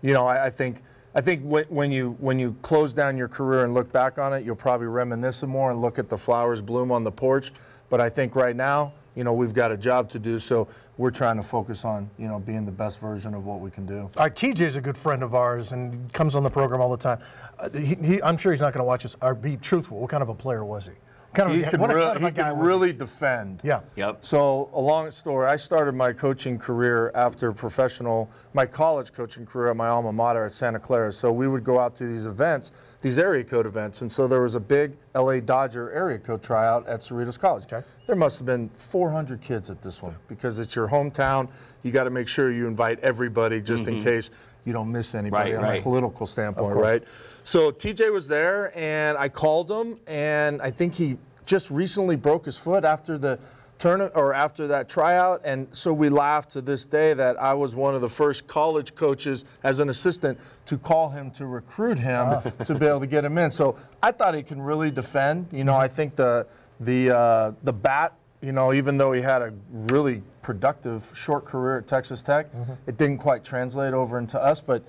[0.00, 3.26] you know, I, I think I think when, when you when you close down your
[3.26, 6.16] career and look back on it, you'll probably reminisce some more and look at the
[6.16, 7.50] flowers bloom on the porch.
[7.88, 10.38] But I think right now, you know, we've got a job to do.
[10.38, 13.70] So we're trying to focus on, you know, being the best version of what we
[13.70, 14.10] can do.
[14.16, 16.96] All right, is a good friend of ours and comes on the program all the
[16.96, 17.20] time.
[17.58, 19.16] Uh, he, he, I'm sure he's not going to watch us.
[19.40, 19.98] Be truthful.
[19.98, 20.92] What kind of a player was he?
[21.30, 22.92] What kind He of, could, what really, kind of a he guy could was really
[22.92, 23.60] defend.
[23.62, 23.80] Yeah.
[23.94, 24.24] Yep.
[24.24, 29.70] So, a long story, I started my coaching career after professional, my college coaching career
[29.70, 31.12] at my alma mater at Santa Clara.
[31.12, 34.02] So, we would go out to these events, these area code events.
[34.02, 37.64] And so, there was a big LA Dodger area code tryout at Cerritos College.
[37.64, 37.86] Okay.
[38.08, 41.48] There must have been 400 kids at this one because it's your hometown.
[41.84, 44.04] You got to make sure you invite everybody just in mm-hmm.
[44.04, 44.30] case
[44.64, 45.82] you don't miss anybody Right, on a right.
[45.82, 46.84] political standpoint, course.
[46.84, 47.04] right?
[47.42, 52.44] So TJ was there, and I called him, and I think he just recently broke
[52.44, 53.38] his foot after the
[53.80, 57.74] tournament or after that tryout, and so we laugh to this day that I was
[57.74, 62.40] one of the first college coaches as an assistant to call him to recruit him
[62.64, 63.50] to be able to get him in.
[63.50, 65.48] So I thought he can really defend.
[65.50, 66.46] You know, I think the
[66.78, 68.14] the uh, the bat.
[68.42, 72.46] You know, even though he had a really productive short career at Texas Tech,
[72.86, 74.82] it didn't quite translate over into us, but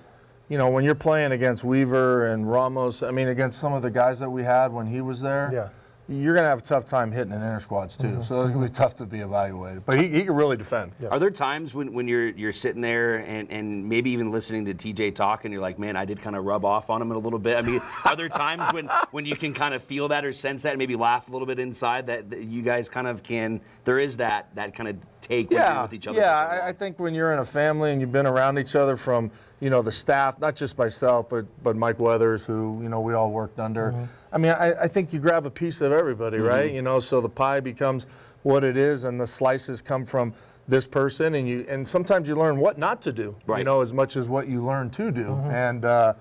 [0.48, 3.90] you know, when you're playing against Weaver and Ramos, I mean, against some of the
[3.90, 5.68] guys that we had when he was there, Yeah.
[6.08, 8.08] you're going to have a tough time hitting in inter squads too.
[8.08, 8.20] Mm-hmm.
[8.22, 9.86] So it's going to be tough to be evaluated.
[9.86, 10.92] But he, he can really defend.
[11.10, 14.74] Are there times when, when you're you're sitting there and, and maybe even listening to
[14.74, 17.16] TJ talk and you're like, man, I did kind of rub off on him a
[17.18, 17.56] little bit?
[17.56, 20.64] I mean, are there times when, when you can kind of feel that or sense
[20.64, 23.60] that and maybe laugh a little bit inside that, that you guys kind of can,
[23.84, 26.18] there is that that kind of take when you're Yeah, with each other?
[26.18, 26.56] yeah.
[26.56, 28.96] so I, I think when you're in a family and you've been around each other
[28.96, 29.30] from,
[29.60, 33.14] you know, the staff, not just myself, but but Mike Weathers, who you know we
[33.14, 33.94] all worked under.
[34.32, 36.72] I mean, I, I think you grab a piece of everybody, right?
[36.72, 38.06] You know, so the pie becomes
[38.42, 40.34] what it is, and the slices come from
[40.68, 43.34] this person, and you and sometimes you learn what not to do.
[43.58, 46.14] You know, as much as what you learn to do, and uh,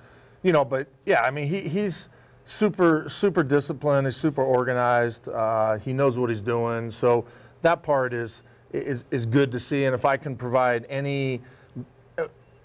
[0.44, 2.10] you know, but yeah, I mean, he, he's
[2.46, 4.06] super super disciplined.
[4.08, 5.28] He's super organized.
[5.30, 6.92] Uh, he knows what he's doing.
[6.92, 7.26] So
[7.62, 9.86] that part is is is good to see.
[9.86, 11.42] And if I can provide any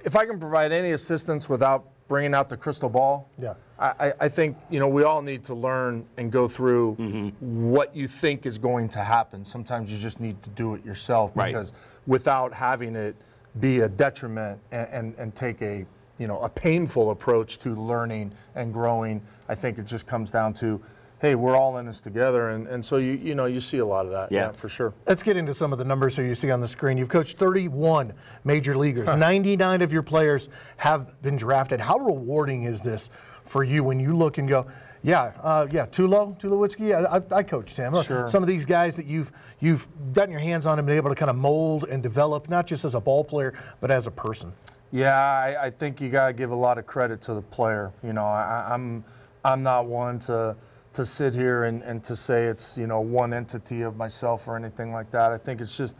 [0.04, 3.54] if I can provide any assistance without bringing out the crystal ball, Yeah.
[3.78, 7.70] I, I- I think you know we all need to learn and go through mm-hmm.
[7.70, 9.44] what you think is going to happen.
[9.44, 11.48] Sometimes you just need to do it yourself Right.
[11.48, 11.72] because
[12.06, 13.16] without having it
[13.58, 15.84] be a detriment and, and, and take a
[16.18, 20.54] you know a painful approach to learning and growing, I think it just comes down
[20.54, 20.80] to,
[21.20, 23.86] hey, we're all in this together, and, and so you you know you see a
[23.86, 24.46] lot of that, Yeah.
[24.46, 24.92] yeah for sure.
[25.06, 26.98] Let's get into some of the numbers here you see on the screen.
[26.98, 28.12] You've coached 31
[28.44, 29.08] major leaguers.
[29.08, 30.48] 99 of your players
[30.78, 31.80] have been drafted.
[31.80, 33.10] How rewarding is this
[33.44, 34.66] for you when you look and go,
[35.02, 37.94] yeah, uh, yeah, Tulo, Tulowitzki, I, I, I coached him.
[38.02, 38.26] Sure.
[38.26, 41.14] Some of these guys that you've you've gotten your hands on and been able to
[41.14, 44.52] kind of mold and develop, not just as a ball player, but as a person.
[44.92, 47.92] Yeah, I, I think you got to give a lot of credit to the player.
[48.02, 49.04] You know, I, I'm
[49.44, 50.56] I'm not one to
[50.96, 54.56] to sit here and, and to say it's you know one entity of myself or
[54.56, 55.32] anything like that.
[55.32, 55.96] I think it's just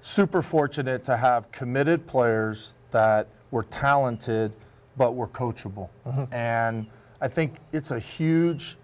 [0.00, 4.52] super fortunate to have committed players that were talented
[4.96, 6.32] but were coachable, mm-hmm.
[6.32, 6.86] and
[7.20, 8.76] I think it's a huge,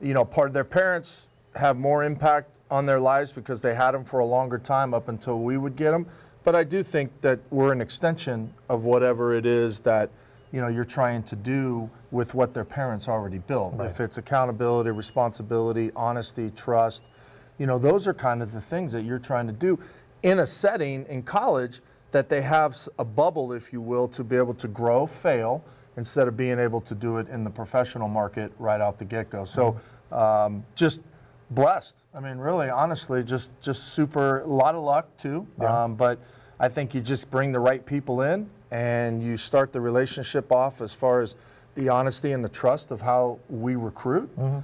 [0.00, 3.92] you know, part of their parents have more impact on their lives because they had
[3.92, 6.06] them for a longer time up until we would get them.
[6.44, 10.10] But I do think that we're an extension of whatever it is that
[10.52, 13.74] you know you're trying to do with what their parents already built.
[13.80, 17.10] If it's accountability, responsibility, honesty, trust,
[17.58, 19.78] you know, those are kind of the things that you're trying to do
[20.22, 21.80] in a setting in college
[22.10, 25.62] that they have a bubble, if you will, to be able to grow, fail,
[25.96, 29.44] instead of being able to do it in the professional market right off the get-go.
[29.44, 29.76] So,
[30.12, 31.02] um, just
[31.50, 31.96] blessed.
[32.14, 34.40] I mean, really, honestly, just just super.
[34.40, 35.46] A lot of luck too.
[35.84, 36.18] Um, but
[36.60, 40.80] I think you just bring the right people in, and you start the relationship off
[40.80, 41.36] as far as
[41.74, 44.28] the honesty and the trust of how we recruit.
[44.38, 44.58] Mm-hmm.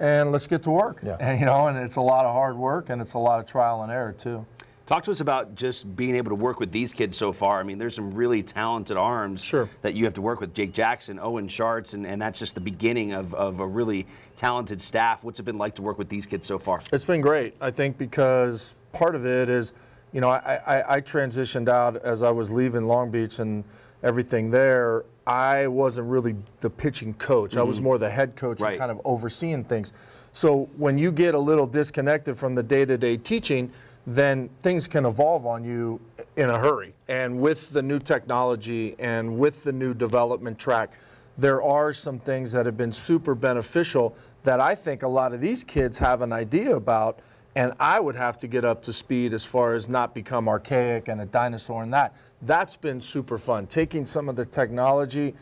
[0.00, 1.00] And let's get to work.
[1.02, 1.16] Yeah.
[1.20, 3.46] And you know, and it's a lot of hard work, and it's a lot of
[3.46, 4.46] trial and error too.
[4.86, 7.60] Talk to us about just being able to work with these kids so far.
[7.60, 9.68] I mean, there's some really talented arms Sure.
[9.82, 10.52] that you have to work with.
[10.52, 14.80] Jake Jackson, Owen Sharts, and, and that's just the beginning of, of a really talented
[14.80, 15.22] staff.
[15.22, 16.82] What's it been like to work with these kids so far?
[16.92, 17.54] It's been great.
[17.60, 19.74] I think because part of it is,
[20.12, 23.64] you know, I, I, I transitioned out as I was leaving Long Beach and
[24.02, 25.04] everything there.
[25.26, 27.56] I wasn't really the pitching coach.
[27.56, 27.84] I was mm-hmm.
[27.84, 28.72] more the head coach Right.
[28.72, 29.92] and kind of overseeing things.
[30.32, 33.70] So when you get a little disconnected from the day-to-day teaching,
[34.06, 36.00] then things can evolve on you
[36.36, 36.94] in a hurry.
[37.08, 40.92] And with the new technology and with the new development track,
[41.36, 45.40] there are some things that have been super beneficial that I think a lot of
[45.40, 47.20] these kids have an idea about.
[47.56, 51.08] And I would have to get up to speed as far as not become archaic
[51.08, 52.14] and a dinosaur and that.
[52.42, 53.66] That's been super fun.
[53.66, 55.34] Taking some of the technology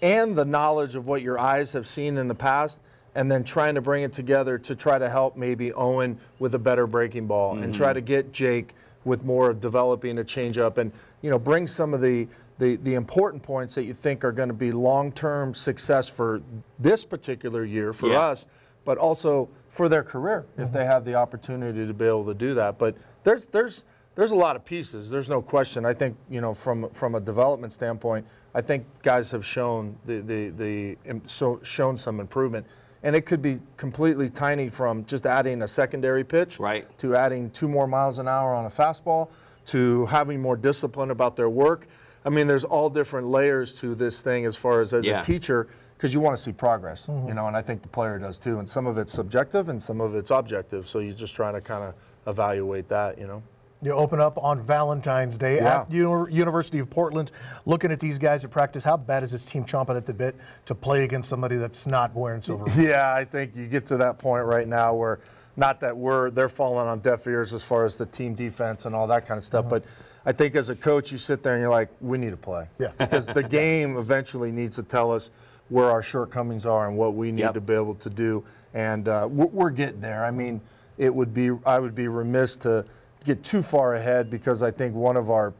[0.00, 2.78] and the knowledge of what your eyes have seen in the past
[3.16, 6.58] and then trying to bring it together to try to help maybe Owen with a
[6.58, 8.06] better breaking ball and try to mm-hmm.
[8.06, 8.74] get Jake
[9.04, 12.94] with more of developing a changeup and you know bring some of the the, the
[12.94, 16.40] important points that you think are going to be long-term success for
[16.78, 18.20] this particular year for Yeah.
[18.20, 18.46] us
[18.86, 20.76] but also for their career if mm-hmm.
[20.78, 22.78] they have the opportunity to be able to do that.
[22.78, 25.84] But there's there's there's a lot of pieces there's no question.
[25.84, 30.20] I think you know from from a development standpoint i think guys have shown the
[30.20, 30.96] the, the
[31.26, 32.64] so shown some improvement.
[33.02, 36.86] And it could be completely tiny from just adding a secondary pitch Right.
[36.98, 39.28] to adding two more miles an hour on a fastball
[39.66, 41.86] to having more discipline about their work.
[42.24, 45.20] I mean there's all different layers to this thing as far as as Yeah.
[45.20, 47.34] a teacher because you want to see progress you mm-hmm.
[47.34, 50.00] know and i think the player does too and some of it's subjective and some
[50.00, 51.94] of it's objective so you're just trying to kind of
[52.26, 53.42] evaluate that you know
[53.82, 55.82] You open up on Valentine's Day Yeah.
[55.82, 57.30] at Uni- University of Portland.
[57.66, 60.34] Looking at these guys at practice, how bad is this team chomping at the bit
[60.64, 62.64] to play against somebody that's not wearing silver?
[62.82, 65.20] Yeah, I think you get to that point right now where
[65.56, 68.94] not that we're they're falling on deaf ears as far as the team defense and
[68.94, 69.80] all that kind of stuff, uh-huh.
[69.80, 69.84] but
[70.24, 72.66] I think as a coach you sit there and you're like, we need to play.
[72.78, 72.92] Yeah.
[72.98, 75.30] Because the game eventually needs to tell us
[75.68, 77.54] where our shortcomings are and what we need Yep.
[77.54, 80.24] to be able to do, and uh, we're, we're getting there.
[80.24, 80.60] I mean,
[80.98, 82.84] it would be I would be remiss to
[83.24, 85.52] get too far ahead because I think one of our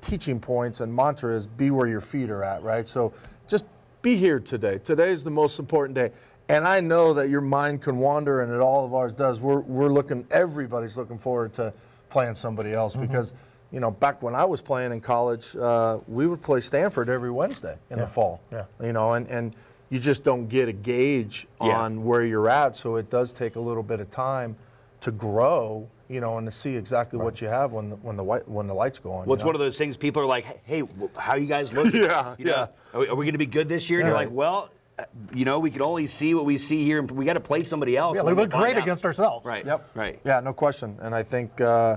[0.00, 2.88] teaching points and mantra is be where your feet are at, right?
[2.88, 3.12] So
[3.46, 3.64] just
[4.02, 4.78] be here today.
[4.78, 6.10] Today is the most important day.
[6.48, 9.40] And I know that your mind can wander, and it all of ours does.
[9.40, 11.72] We're, we're looking, everybody's looking forward to
[12.10, 13.06] playing somebody else Mm-hmm.
[13.06, 13.32] because,
[13.72, 17.30] you know, back when I was playing in college, uh, we would play Stanford every
[17.30, 18.04] Wednesday in Yeah.
[18.04, 18.40] the fall.
[18.52, 18.64] Yeah.
[18.82, 19.54] You know, and, and
[19.88, 21.78] you just don't get a gauge Yeah.
[21.80, 22.76] on where you're at.
[22.76, 24.56] So it does take a little bit of time
[25.00, 28.22] to grow, you know, and to see exactly what you have when the, when the
[28.24, 29.26] white, when the lights go on.
[29.26, 29.46] Well, it's know?
[29.48, 32.02] one of those things people are like, hey, wh- how you guys looking?
[32.04, 32.66] Yeah, You know, yeah.
[32.94, 34.00] Are we, are we going to be good this year?
[34.00, 34.26] And you're Right.
[34.28, 35.04] like, well, uh,
[35.34, 37.64] you know, we can only see what we see here, and we got to play
[37.64, 38.16] somebody else.
[38.16, 38.82] Yeah, we then we'll look great out.
[38.82, 39.46] against ourselves.
[39.46, 39.64] Right.
[39.64, 39.90] Yep.
[39.94, 40.20] Right.
[40.24, 40.98] Yeah, no question.
[41.00, 41.96] And I think, uh,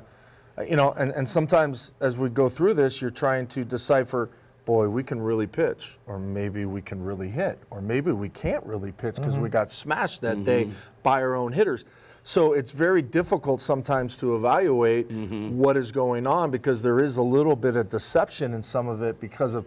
[0.57, 4.29] Uh, you know, and, and sometimes as we go through this, you're trying to decipher,
[4.65, 8.65] boy, we can really pitch, or maybe we can really hit, or maybe we can't
[8.65, 9.53] really pitch because we mm-hmm.
[9.53, 10.73] got smashed that day mm-hmm.
[11.03, 11.85] by our own hitters.
[12.23, 15.57] So it's very difficult sometimes to evaluate mm-hmm.
[15.57, 19.01] what is going on because there is a little bit of deception in some of
[19.01, 19.65] it because of.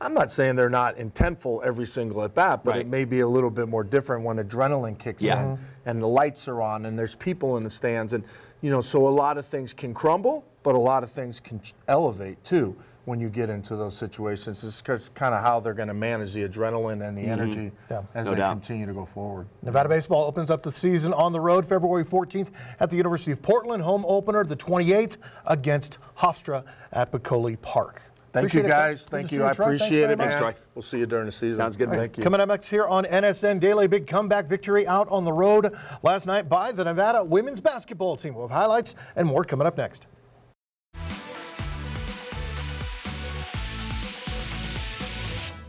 [0.00, 2.80] I'm not saying they're not intentful every single at bat, but Right.
[2.82, 5.40] it may be a little bit more different when adrenaline kicks Yeah.
[5.42, 5.62] in mm-hmm.
[5.86, 8.22] and the lights are on and there's people in the stands and
[8.60, 11.60] you know so a lot of things can crumble but a lot of things can
[11.88, 15.88] elevate too when you get into those situations it's just kind of how they're going
[15.88, 17.30] to manage the adrenaline and the mm-hmm.
[17.32, 18.02] energy Yeah.
[18.14, 18.52] as No they doubt.
[18.52, 22.50] continue to go forward Nevada baseball opens up the season on the road February 14th
[22.80, 23.82] at the University of Portland.
[23.82, 28.02] Home opener the 28th against Hofstra at Peccole Park.
[28.30, 29.02] Thank Appreciate you, guys.
[29.04, 29.38] Good Thank you.
[29.38, 29.66] you, I Troy.
[29.66, 30.18] Thanks appreciate it, much.
[30.18, 30.30] man.
[30.30, 30.54] Thanks, Troy.
[30.74, 31.56] We'll see you during the season.
[31.56, 31.98] Sounds good, man.
[31.98, 32.22] Thank you.
[32.22, 36.26] Coming up next here on NSN Daily, big comeback victory out on the road last
[36.26, 38.34] night by the Nevada women's basketball team.
[38.34, 40.06] We'll have highlights and more coming up next.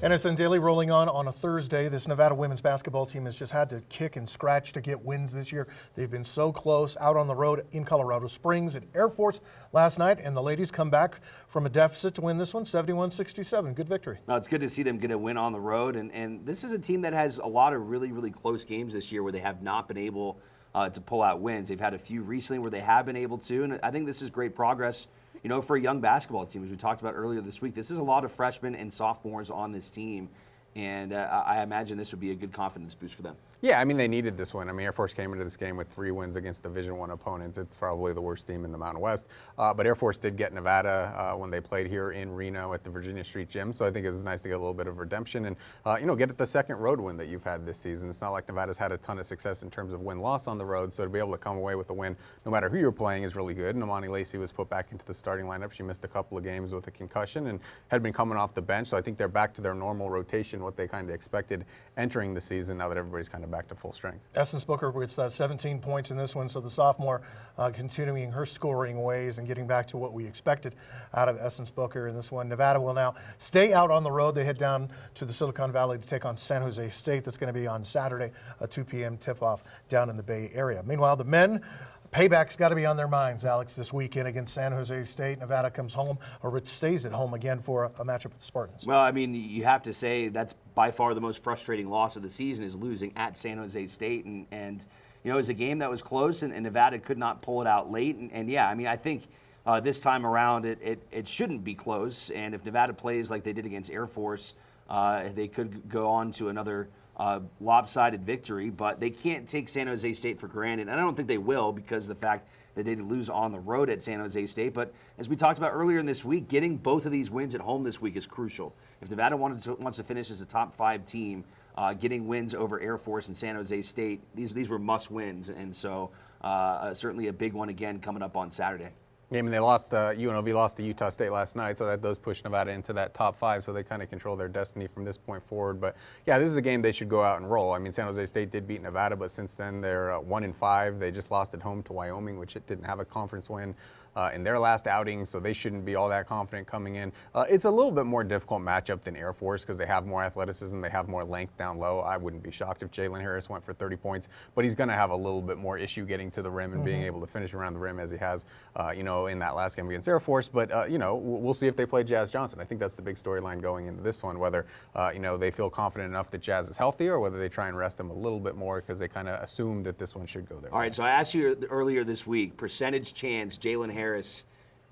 [0.02, 1.90] NSN Daily rolling on on a Thursday.
[1.90, 5.34] This Nevada women's basketball team has just had to kick and scratch to get wins
[5.34, 5.68] this year.
[5.96, 9.42] They've been so close out on the road in Colorado Springs at Air Force
[9.74, 13.12] last night, and the ladies come back from a deficit to win this one 71
[13.12, 13.74] 67.
[13.74, 14.20] Good victory.
[14.26, 15.98] No, it's good to see them get a win on the road.
[15.98, 18.94] And, and this is a team that has a lot of really, really close games
[18.94, 20.40] this year where they have not been able
[20.74, 21.68] uh, to pull out wins.
[21.68, 23.64] They've had a few recently where they have been able to.
[23.64, 25.08] And I think this is great progress,
[25.43, 26.63] you know, for a young basketball team.
[26.63, 29.49] As we talked about earlier this week, this is a lot of freshmen and sophomores
[29.49, 30.30] on this team.
[30.75, 33.36] And uh, I imagine this would be a good confidence boost for them.
[33.62, 34.69] Yeah, I mean they needed this win.
[34.69, 37.58] I mean Air Force came into this game with three wins against Division One opponents.
[37.58, 39.28] It's probably the worst team in the Mountain West.
[39.58, 42.86] Uh, but Air Force did get Nevada uh, when they played here in Reno at
[42.86, 43.74] the Virginia Street Gym.
[43.74, 46.06] So I think it's nice to get a little bit of redemption and uh, you
[46.06, 48.10] know get the second road win that you've had this season.
[48.10, 50.58] It's not like Nevada's had a ton of success in terms of win loss on
[50.58, 50.93] the road.
[50.93, 53.24] So to be able to come away with a win, no matter who you're playing,
[53.24, 53.76] is really good.
[53.76, 55.74] And Amani Lacey was put back into the starting lineup.
[55.74, 58.62] She missed a couple of games with a concussion and had been coming off the
[58.62, 58.88] bench.
[58.88, 61.65] So I think they're back to their normal rotation, what they kind of expected
[61.98, 62.78] entering the season.
[62.78, 64.20] Now that everybody's kind of back to full strength.
[64.36, 67.22] Essence Booker gets uh, 17 points in this one, so the sophomore
[67.58, 70.76] uh, continuing her scoring ways and getting back to what we expected
[71.14, 72.50] out of Essence Booker in this one.
[72.50, 74.36] Nevada will now stay out on the road.
[74.36, 77.24] They head down to the Silicon Valley to take on San Jose State.
[77.24, 79.18] That's going to be on Saturday, a 2 p.m.
[79.18, 80.84] tip-off down in the Bay Area.
[80.86, 81.64] Meanwhile, the men.
[82.12, 85.39] Payback's got to be on their minds, Alex, this weekend against San Jose State.
[85.39, 88.45] Nevada comes home, or it stays at home again for a, a matchup with the
[88.45, 88.86] Spartans.
[88.88, 92.24] Well, I mean, you have to say that's by far the most frustrating loss of
[92.24, 94.86] the season is losing at San Jose State, and and
[95.24, 97.62] you know it was a game that was close, and, and Nevada could not pull
[97.62, 99.28] it out late, and, and yeah, I mean, I think.
[99.65, 102.32] Uh, this time around, it, it, it shouldn't be close.
[102.32, 104.56] And if Nevada plays like they did against Air Force,
[104.89, 108.69] uh, they could go on to another uh, lopsided victory.
[108.71, 110.88] But they can't take San Jose State for granted.
[110.88, 113.51] And I don't think they will because of the fact that they did lose on
[113.51, 114.73] the road at San Jose State.
[114.73, 117.62] But as we talked about earlier in this week, getting both of these wins at
[117.62, 118.73] home this week is crucial.
[119.01, 121.43] If Nevada wanted to, wants to finish as a top five team,
[121.77, 125.49] uh, getting wins over Air Force and San Jose State, these, these were must wins.
[125.49, 128.89] And so uh, certainly a big one again coming up on Saturday.
[129.32, 132.02] Yeah, I mean, they lost, uh, UNLV lost to Utah State last night, so that
[132.02, 135.06] does push Nevada into that top five, so they kind of control their destiny from
[135.06, 135.80] this point forward.
[135.80, 137.72] But yeah, this is a game they should go out and roll.
[137.74, 140.52] I mean, San Jose State did beat Nevada, but since then they're uh, one in
[140.52, 141.00] five.
[141.00, 143.76] They just lost at home to Wyoming, which it didn't have a conference win.
[144.15, 147.12] Uh, in their last outing, so they shouldn't be all that confident coming in.
[147.34, 150.24] Uh, it's a little bit more difficult matchup than Air Force because they have more
[150.24, 152.00] athleticism, they have more length down low.
[152.00, 154.95] I wouldn't be shocked if Jalen Harris went for 30 points, but he's going to
[154.95, 156.86] have a little bit more issue getting to the rim and Mm-hmm.
[156.86, 158.45] being able to finish around the rim as he has,
[158.76, 160.48] uh, you know, in that last game against Air Force.
[160.48, 162.60] But uh, you know, we'll see if they play Jazz Johnson.
[162.60, 164.39] I think that's the big storyline going into this one.
[164.39, 167.50] Whether uh, you know they feel confident enough that Jazz is healthy, or whether they
[167.50, 170.15] try and rest him a little bit more because they kind of assume that this
[170.15, 170.74] one should go there.
[170.74, 174.44] All right, so I asked you earlier this week percentage chance Jalen Harris.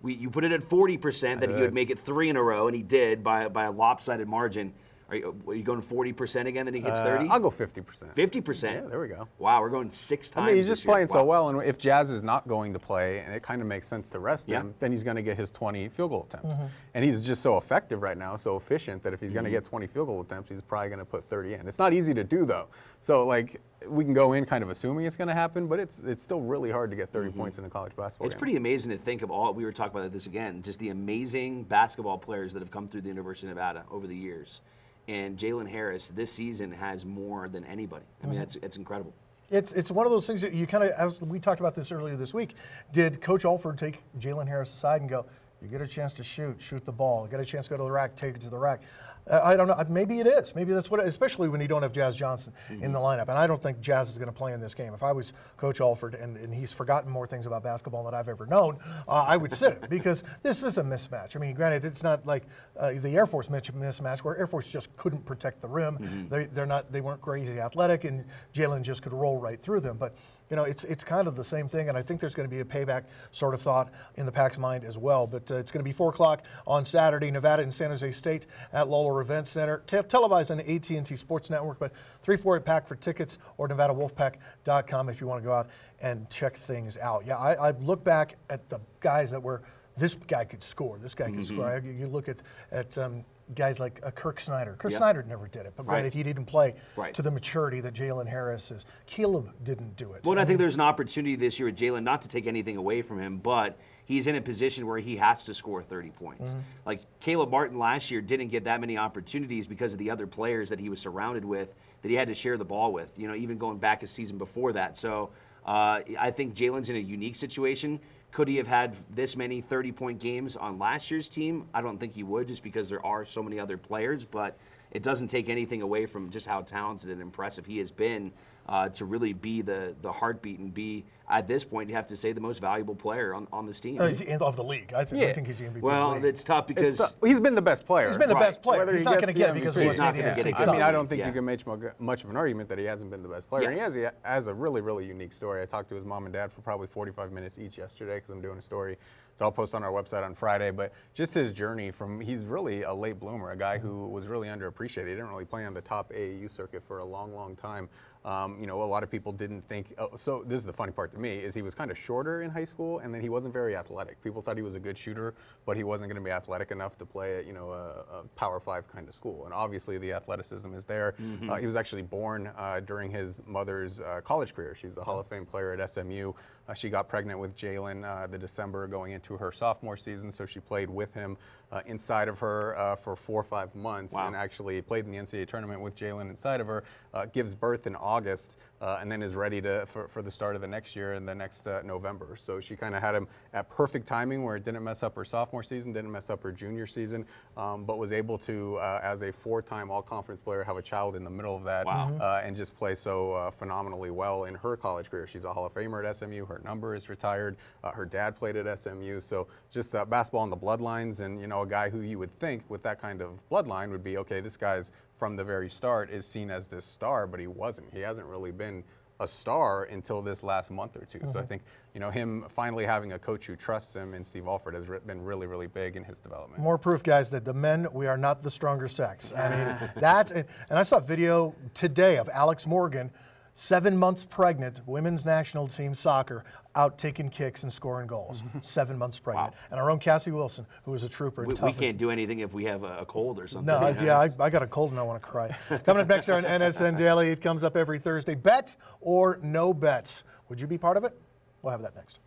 [0.01, 2.67] We, you put it at 40% that he would make it three in a row,
[2.67, 4.73] and he did by, by a lopsided margin.
[5.09, 7.29] Are you, are you going 40% again that he hits 30?
[7.29, 8.13] Uh, I'll go 50%.
[8.13, 8.63] 50%?
[8.63, 9.25] Yeah, there we go.
[9.39, 10.43] Wow, we're going six times.
[10.43, 10.93] I mean, he's this just year.
[10.95, 13.69] playing so well, and if Jazz is not going to play, and it kind of
[13.69, 14.59] makes sense to rest Yeah.
[14.59, 16.57] him, then he's going to get his 20 field goal attempts.
[16.57, 16.67] Mm-hmm.
[16.93, 19.53] And he's just so effective right now, so efficient that if he's going Mm-hmm.
[19.53, 21.67] to get 20 field goal attempts, he's probably going to put 30 in.
[21.69, 22.67] It's not easy to do though.
[22.99, 25.99] So like we can go in kind of assuming it's going to happen, but it's
[26.01, 28.31] it's still really hard to get 30 points in a college basketball Mm-hmm.
[28.31, 28.39] It's game.
[28.39, 29.53] pretty amazing to think of all.
[29.53, 30.61] We were talking about this again.
[30.63, 34.15] Just the amazing basketball players that have come through the University of Nevada over the
[34.15, 34.59] years,
[35.07, 38.05] and Jalen Harris this season has more than anybody.
[38.05, 38.29] I Mm-hmm.
[38.31, 39.13] mean, that's it's incredible.
[39.49, 42.15] It's it's one of those things that you kind of we talked about this earlier
[42.17, 42.55] this week.
[42.91, 45.25] Did Coach Alford take Jalen Harris aside and go,
[45.61, 47.25] "You get a chance to shoot, shoot the ball.
[47.25, 48.81] You get a chance to go to the rack, take it to the rack."
[49.29, 49.75] Uh, I don't know.
[49.89, 50.55] Maybe it is.
[50.55, 50.99] Maybe that's what.
[51.01, 54.09] Especially when you don't have Jazz Johnson in the lineup, and I don't think Jazz
[54.09, 54.93] is going to play in this game.
[54.93, 58.29] If I was Coach Alford and, and he's forgotten more things about basketball than I've
[58.29, 61.35] ever known, uh, I would sit it because this is a mismatch.
[61.35, 62.43] I mean, granted, it's not like
[62.77, 66.27] uh, the Air Force mismatch where Air Force just couldn't protect the rim.
[66.29, 66.91] They, they're not.
[66.91, 69.97] They weren't crazy athletic, and Jalen just could roll right through them.
[69.97, 70.15] But
[70.49, 72.53] you know, it's it's kind of the same thing, and I think there's going to
[72.55, 75.27] be a payback sort of thought in the Pack's mind as well.
[75.27, 78.47] But uh, it's going to be four o'clock on Saturday, Nevada and San Jose State
[78.71, 81.79] at Lawler Event Center, te- televised on the AT&T Sports Network.
[81.79, 81.91] But
[82.21, 85.67] three four Pack for tickets or NevadaWolfpack.com if you want to go out
[86.01, 87.25] and check things out.
[87.25, 89.61] Yeah, I, I look back at the guys that were.
[89.95, 90.99] This guy could score.
[90.99, 91.81] This guy could score.
[91.83, 92.37] You look at
[92.71, 93.25] at um,
[93.55, 94.75] guys like uh, Kirk Snyder.
[94.77, 94.99] Kirk Yep.
[94.99, 96.13] Snyder never did it, but granted, Right.
[96.13, 97.13] he didn't play Right.
[97.13, 98.85] to the maturity that Jalen Harris is.
[99.05, 100.23] Caleb didn't do it.
[100.23, 102.77] Well, and I think there's an opportunity this year with Jalen not to take anything
[102.77, 106.51] away from him, but he's in a position where he has to score 30 points.
[106.51, 106.59] Mm-hmm.
[106.85, 110.69] Like Caleb Martin last year didn't get that many opportunities because of the other players
[110.69, 113.17] that he was surrounded with that he had to share the ball with.
[113.17, 114.97] You know, even going back a season before that.
[114.97, 115.29] So
[115.65, 117.99] uh, I think Jalen's in a unique situation.
[118.37, 121.65] Could he have had this many 30 point games on last year's team?
[121.73, 124.59] I don't think he would just because there are so many other players, but
[124.91, 128.31] it doesn't take anything away from just how talented and impressive he has been
[128.69, 132.15] uh, to really be the, the heartbeat and be, at this point, you have to
[132.15, 133.99] say, the most valuable player on, on this team.
[133.99, 134.11] Uh,
[134.41, 134.93] of the league.
[134.93, 135.81] I think, I think he's the MVP.
[135.81, 136.99] well, of the it's tough because.
[136.99, 138.07] It's tou- he's been the best player.
[138.07, 138.43] He's been the Right.
[138.45, 138.79] best player.
[138.79, 140.45] Whether he's he not going to get it because of He's not San gonna get
[140.45, 140.55] it.
[140.67, 140.81] I mean.
[140.81, 141.27] I don't think Yeah.
[141.27, 141.65] you can make
[141.99, 143.63] much of an argument that he hasn't been the best player.
[143.63, 143.69] Yeah.
[143.69, 145.61] And he has, he has a really, really unique story.
[145.61, 148.41] I talked to his mom and dad for probably 45 minutes each yesterday because I'm
[148.41, 148.97] doing a story
[149.37, 150.71] that I'll post on our website on Friday.
[150.71, 154.47] But just his journey from, he's really a late bloomer, a guy who was really
[154.47, 155.07] underappreciated.
[155.07, 157.89] He didn't really play on the top AAU circuit for a long, long time.
[158.27, 159.93] Um, you know, a lot of people didn't think.
[159.97, 162.41] Oh, so this is the funny part to me is he was kind of shorter
[162.41, 164.21] in high school, and then he wasn't very athletic.
[164.21, 165.33] People thought he was a good shooter,
[165.65, 168.23] but he wasn't going to be athletic enough to play at you know a, a
[168.35, 169.45] Power Five kind of school.
[169.45, 171.15] And obviously the athleticism is there.
[171.49, 174.75] Uh, he was actually born uh, during his mother's uh, college career.
[174.75, 176.33] She's a Hall of Fame player at SMU.
[176.67, 180.45] Uh, she got pregnant with Jalen uh, the December going into her sophomore season, so
[180.45, 181.37] she played with him
[181.71, 184.27] uh, inside of her uh, for four or five months, Wow.
[184.27, 186.83] and actually played in the NCAA tournament with Jalen inside of her.
[187.13, 190.55] Uh, gives birth in August, uh, and then is ready to for, for the start
[190.55, 192.35] of the next year in the next uh, November.
[192.37, 195.25] So she kind of had him at perfect timing, where it didn't mess up her
[195.25, 197.25] sophomore season, didn't mess up her junior season,
[197.57, 201.23] um, but was able to, uh, as a four-time All-Conference player, have a child in
[201.23, 202.15] the middle of that, Wow.
[202.21, 205.27] uh, and just play so uh, phenomenally well in her college career.
[205.27, 206.45] She's a Hall of Famer at SMU.
[206.45, 207.57] Her number is retired.
[207.83, 209.19] Uh, her dad played at SMU.
[209.19, 212.37] So just uh, basketball in the bloodlines, and you know, a guy who you would
[212.39, 214.39] think with that kind of bloodline would be okay.
[214.39, 217.87] This guy's from the very start is seen as this star, but he wasn't.
[217.93, 218.83] He hasn't really been
[219.19, 222.85] a star until this last month or 2 So I think you know him finally
[222.85, 225.95] having a coach who trusts him and Steve Alford has re- been really, really big
[225.95, 226.61] in his development.
[226.61, 229.33] More proof, guys, that the men, we are not the stronger sex.
[229.33, 233.11] I mean, that's, and I saw a video today of Alex Morgan,
[233.57, 236.43] seven months pregnant, women's national team soccer,
[236.75, 238.43] out taking kicks and scoring goals.
[238.43, 238.59] Mm-hmm.
[238.61, 239.53] seven months pregnant.
[239.53, 239.59] Wow.
[239.71, 241.41] And our own Cassie Wilson, who was a trooper.
[241.41, 243.47] and we, tough we as- can't do anything if we have a, a cold or
[243.47, 243.65] something.
[243.65, 244.03] No, I, you know?
[244.03, 245.55] yeah, I, I got a cold and I want to cry.
[245.85, 248.35] Coming up next on NSN Daily, it comes up every Thursday.
[248.35, 250.23] Bet or no bets?
[250.49, 251.19] Would you be part of it?
[251.63, 252.19] We'll have that next.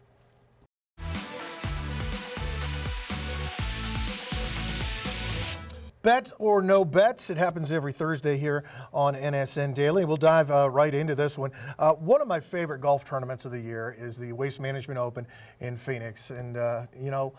[6.02, 7.28] Bet or no bets.
[7.28, 10.06] It happens every Thursday here on NSN Daily.
[10.06, 11.52] We'll dive uh, right into this one.
[11.78, 15.26] Uh, one of my favorite golf tournaments of the year is the Waste Management Open
[15.60, 16.30] in Phoenix.
[16.30, 17.34] And, uh, you know,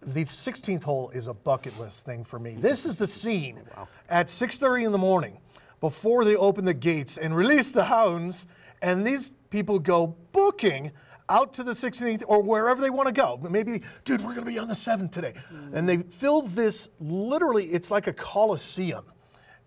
[0.00, 2.54] the 16th hole is a bucket list thing for me.
[2.54, 3.60] This is the scene
[4.08, 5.38] at 6.30 in the morning
[5.82, 8.46] before they open the gates and release the hounds.
[8.80, 10.92] And these people go booking
[11.28, 13.38] out to the 16th or wherever they want to go.
[13.50, 15.34] Maybe, dude, we're going to be on the 7th today.
[15.72, 19.04] And they fill this literally, it's like a coliseum,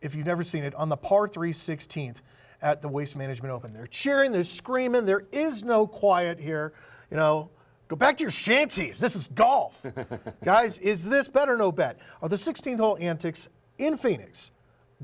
[0.02, 2.18] if you've never seen it, on the par 3 16th
[2.62, 3.74] at the Waste Management Open.
[3.74, 5.06] They're cheering, they're screaming.
[5.06, 6.74] There is no quiet here.
[7.10, 7.50] You know,
[7.88, 9.00] go back to your shanties.
[9.00, 9.86] This is golf.
[10.44, 12.00] Guys, is this better no bet?
[12.22, 13.48] Are the 16th hole antics
[13.78, 14.52] in Phoenix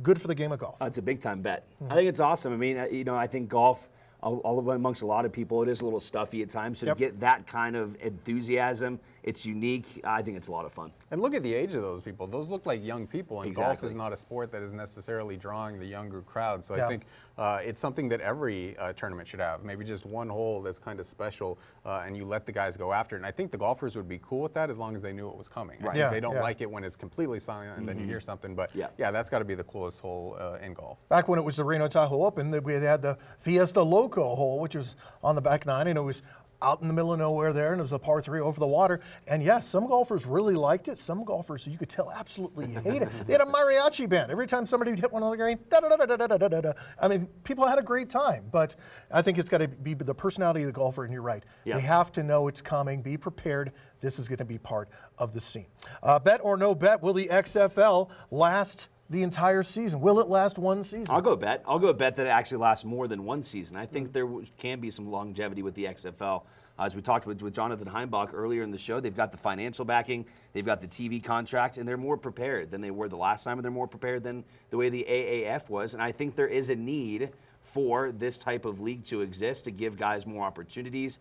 [0.04, 0.78] good for the game of golf?
[0.82, 1.68] It's a big time bet.
[1.80, 1.92] Hmm.
[1.92, 2.54] I think it's awesome.
[2.54, 3.90] I mean, you know, I think golf,
[4.26, 6.80] all, amongst a lot of people, it is a little stuffy at times.
[6.80, 6.98] So Yep.
[6.98, 10.00] to get that kind of enthusiasm, it's unique.
[10.04, 10.92] I think it's a lot of fun.
[11.10, 12.28] And look at the age of those people.
[12.28, 15.80] Those look like young people, and golf is not a sport that is necessarily drawing
[15.80, 16.64] the younger crowd.
[16.64, 16.86] So Yeah.
[16.86, 17.06] I think
[17.36, 19.64] uh, it's something that every uh, tournament should have.
[19.64, 22.94] Maybe just one hole that's kind of special, uh, and you let the guys go
[22.94, 23.20] after it.
[23.20, 25.28] And I think the golfers would be cool with that as long as they knew
[25.28, 25.82] it was coming.
[25.82, 25.96] Right.
[25.96, 26.42] Yeah, they don't yeah.
[26.44, 28.54] like it when it's completely silent and then you hear something.
[28.54, 28.90] But Yeah.
[29.00, 31.00] yeah, that's got to be the coolest hole uh, in golf.
[31.10, 34.76] Back when it was the Reno Tahoe Open, we had the Fiesta Loco hole, which
[34.76, 36.22] was on the back nine, and it was
[36.66, 38.68] out in the middle of nowhere there, and it was a par three over the
[38.68, 39.00] water.
[39.28, 40.98] And yes, yeah, some golfers really liked it.
[40.98, 43.28] Some golfers, you could tell, absolutely hated it.
[43.28, 45.60] They had a mariachi band every time somebody hit one on the green.
[45.70, 46.72] Da, da, da, da, da, da, da, da.
[47.00, 48.76] I mean, people had a great time, but
[49.12, 51.04] I think it's got to be the personality of the golfer.
[51.04, 51.76] And you're right, yeah.
[51.76, 53.04] they have to know it's coming.
[53.04, 53.72] Be prepared.
[54.02, 54.90] This is going to be part
[55.20, 55.68] of the scene.
[56.02, 58.90] Uh, bet or no bet, will the XFL last?
[59.10, 60.02] The entire season.
[60.02, 61.14] Will it last one season?
[61.14, 61.64] I'll go bet.
[61.68, 63.78] I'll go bet that it actually lasts more than one season.
[63.78, 64.28] I think there
[64.58, 66.44] can be some longevity with the XFL.
[66.78, 69.86] As we talked with, with Jonathan Himebauch earlier in the show, they've got the financial
[69.86, 73.46] backing, they've got the TV contract, and they're more prepared than they were the last
[73.46, 75.94] time, and they're more prepared than the way the AAF was.
[75.94, 77.30] And I think there is a need
[77.62, 81.20] for this type of league to exist to give guys more opportunities.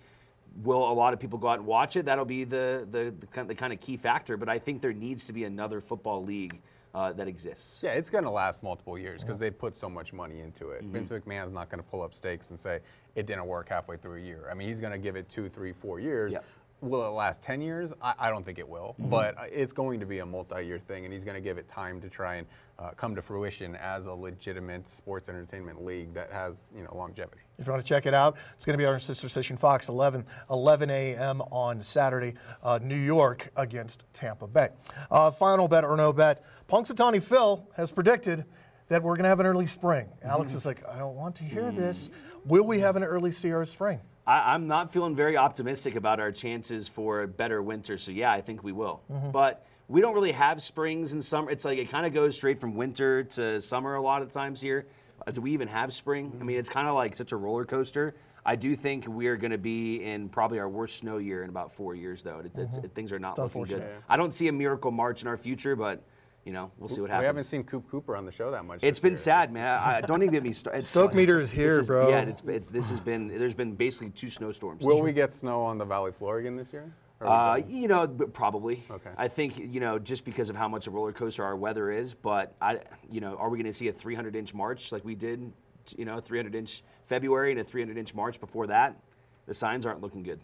[0.63, 2.07] Will a lot of people go out and watch it?
[2.07, 3.15] That'll be the, the,
[3.45, 4.37] the kind of key factor.
[4.37, 6.61] But I think there needs to be another football league
[6.95, 7.83] uh, that exists.
[7.83, 10.85] Yeah, it's going to last multiple years because they put so much money into it.
[10.85, 12.81] Vince McMahon's not going to pull up stakes and say
[13.17, 14.49] it didn't work halfway through a year.
[14.51, 16.35] I mean, he's going to give it two, three, four years.
[16.35, 16.45] Yep.
[16.85, 17.95] Will it last 10 years?
[18.03, 20.79] I, I don't think it will, but uh, it's going to be a multi year
[20.79, 22.47] thing, and he's going to give it time to try and
[22.79, 27.41] uh, come to fruition as a legitimate sports entertainment league that has you know longevity.
[27.59, 29.89] If you want to check it out, it's going to be our sister station Fox
[29.89, 31.41] 11, 11 a.m.
[31.51, 34.69] on Saturday, uh, New York against Tampa Bay.
[35.11, 38.45] Uh, final bet or no bet, Punxsutawney Phil has predicted
[38.89, 40.09] that we're going to have an early spring.
[40.23, 42.11] Alex is like, I don't want to hear this.
[42.45, 44.01] Will we have an early Sierra spring?
[44.27, 47.99] I, I'm not feeling very optimistic about our chances for a better winter.
[47.99, 49.03] So yeah, I think we will.
[49.13, 49.31] Mm-hmm.
[49.31, 51.51] But we don't really have springs and summer.
[51.51, 54.61] It's like it kind of goes straight from winter to summer a lot of times
[54.61, 54.87] here.
[55.27, 56.37] Uh, do we even have spring?
[56.41, 58.15] I mean, it's kind of like such a roller coaster.
[58.47, 61.49] I do think we are going to be in probably our worst snow year in
[61.51, 62.41] about four years, though.
[62.41, 62.85] It, Mm-hmm.
[62.85, 63.89] it- things are not looking good.
[64.09, 66.03] I don't see a miracle March in our future, but
[66.45, 67.23] you know, we'll see what happens.
[67.23, 68.81] We haven't seen Coop Cooper on the show that much.
[68.83, 69.17] It's been year.
[69.17, 69.67] sad, man.
[69.67, 70.83] I, I- don't even get me started.
[70.83, 72.11] Stoke meter is here, bro.
[72.11, 73.29] Yeah, it's, it's this has been.
[73.29, 74.85] There's been basically two snowstorms.
[74.85, 76.93] Will we get snow on the Valley floor again this year?
[77.21, 78.83] Uh, you know, probably.
[78.91, 79.11] Okay.
[79.17, 82.13] I think you know just because of how much a roller coaster our weather is,
[82.13, 82.81] but I,
[83.11, 85.51] you know, are we going to see a 300 inch March like we did,
[85.97, 89.01] you know, 300 inch February and a 300 inch March before that?
[89.47, 90.41] The signs aren't looking good.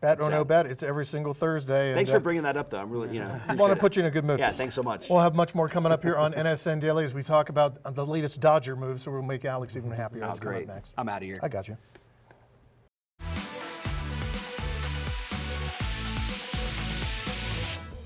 [0.00, 1.92] Bet or no bet, it's every single Thursday.
[1.92, 2.78] Thanks for bringing that up, though.
[2.78, 4.38] I'm really, you know, I want to put you in a good mood.
[4.38, 5.10] Yeah, thanks so much.
[5.10, 8.06] We'll have much more coming up here on NSN Daily as we talk about the
[8.06, 10.24] latest Dodger moves, so we'll make Alex even happier.
[10.24, 10.66] Oh, That's great.
[10.68, 10.94] next.
[10.96, 11.38] I'm out of here.
[11.42, 11.76] I got you.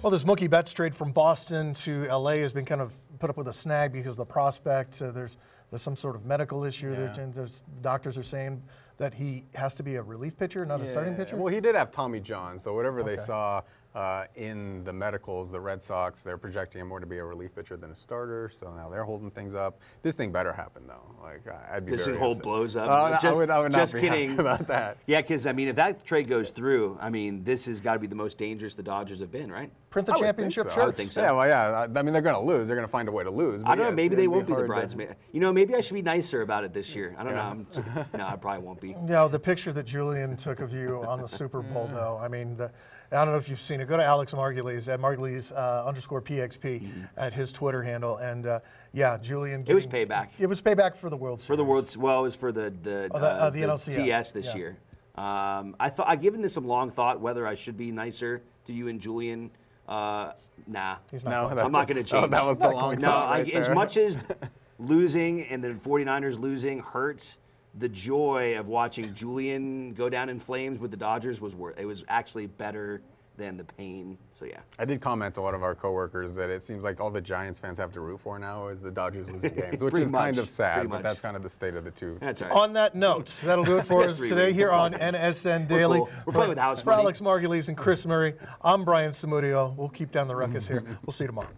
[0.02, 3.36] Well, this Mookie Betts trade from Boston to LA has been kind of put up
[3.36, 5.00] with a snag because of the prospect.
[5.00, 5.36] Uh, there's
[5.70, 6.90] there's some sort of medical issue.
[6.90, 7.26] Yeah.
[7.32, 8.62] There's doctors are saying
[8.98, 11.36] that he has to be a relief pitcher, not a starting pitcher.
[11.36, 13.62] Well, he did have Tommy John, so whatever they saw
[13.94, 17.54] uh, in the medicals, the Red Sox, they're projecting him more to be a relief
[17.54, 18.48] pitcher than a starter.
[18.50, 19.80] So now they're holding things up.
[20.02, 21.14] This thing better happen though.
[21.22, 22.42] Like I- I'd be This very whole upset.
[22.42, 22.88] blows up.
[22.88, 24.38] Oh, I Just- would, I would not just be kidding.
[24.38, 24.96] about that.
[25.06, 27.98] Yeah, because I mean, if that trade goes through, I mean, this has got to
[27.98, 29.70] be the most dangerous the Dodgers have been, right?
[29.90, 30.68] Print the I would think championship so.
[30.70, 30.78] shirts.
[30.78, 31.20] I would think so.
[31.20, 31.80] Yeah, well, yeah.
[31.80, 32.66] I I mean, they're going to lose.
[32.66, 33.62] They're going to find a way to lose.
[33.62, 33.84] I but don't know.
[33.90, 35.16] yes, Maybe they won't be the hard to- bridesmaid.
[35.32, 37.14] You know, maybe I should be nicer about it this year.
[37.18, 37.40] I don't know.
[37.42, 37.66] I'm,
[38.16, 38.96] no, I probably won't be.
[39.06, 42.18] Yeah, the picture that Julian took of you on the Super Bowl, though.
[42.22, 42.70] I mean, the,
[43.12, 43.88] I don't know if you've seen it.
[43.88, 48.60] Go to Alex Margulies at Margulies uh, underscore PXP at his Twitter handle, and uh,
[48.92, 49.64] yeah, Julian.
[49.68, 50.28] It was payback.
[50.38, 51.46] It was payback for the World Series.
[51.48, 53.94] For the world's well, it was for the the, Oh, the- uh, the NLCS.
[53.94, 54.56] CS this Yeah.
[54.56, 54.78] year.
[55.14, 58.72] Um, I thought I've given this some long thought whether I should be nicer to
[58.72, 59.50] you and Julian.
[59.86, 60.32] Uh,
[60.66, 62.24] nah, He's not No, going I'm not going to change.
[62.24, 64.18] Oh, that was the long no, thought I, right as much as
[64.78, 67.36] losing and the 49ers losing hurts,
[67.78, 71.78] the joy of watching Julian go down in flames with the Dodgers was worth.
[71.78, 73.02] It was actually better
[73.38, 74.18] than the pain.
[74.34, 74.60] So yeah.
[74.78, 77.58] I did comment to one of our coworkers that it seems like all the Giants
[77.58, 80.36] fans have to root for now is the Dodgers losing games, which Pretty is kind
[80.36, 82.18] of sad, but that's kind of the state of the two.
[82.20, 82.56] That's all right.
[82.58, 84.56] On that note, that'll do it for us today weeks.
[84.58, 85.00] here on talk.
[85.00, 85.98] NSN We're Daily.
[85.98, 86.10] cool.
[86.26, 87.02] We're playing with house For money.
[87.02, 89.74] Alex Margulies and Chris Murray, I'm Brian Samudio.
[89.76, 90.84] We'll keep down the ruckus here.
[91.06, 91.48] We'll see you tomorrow.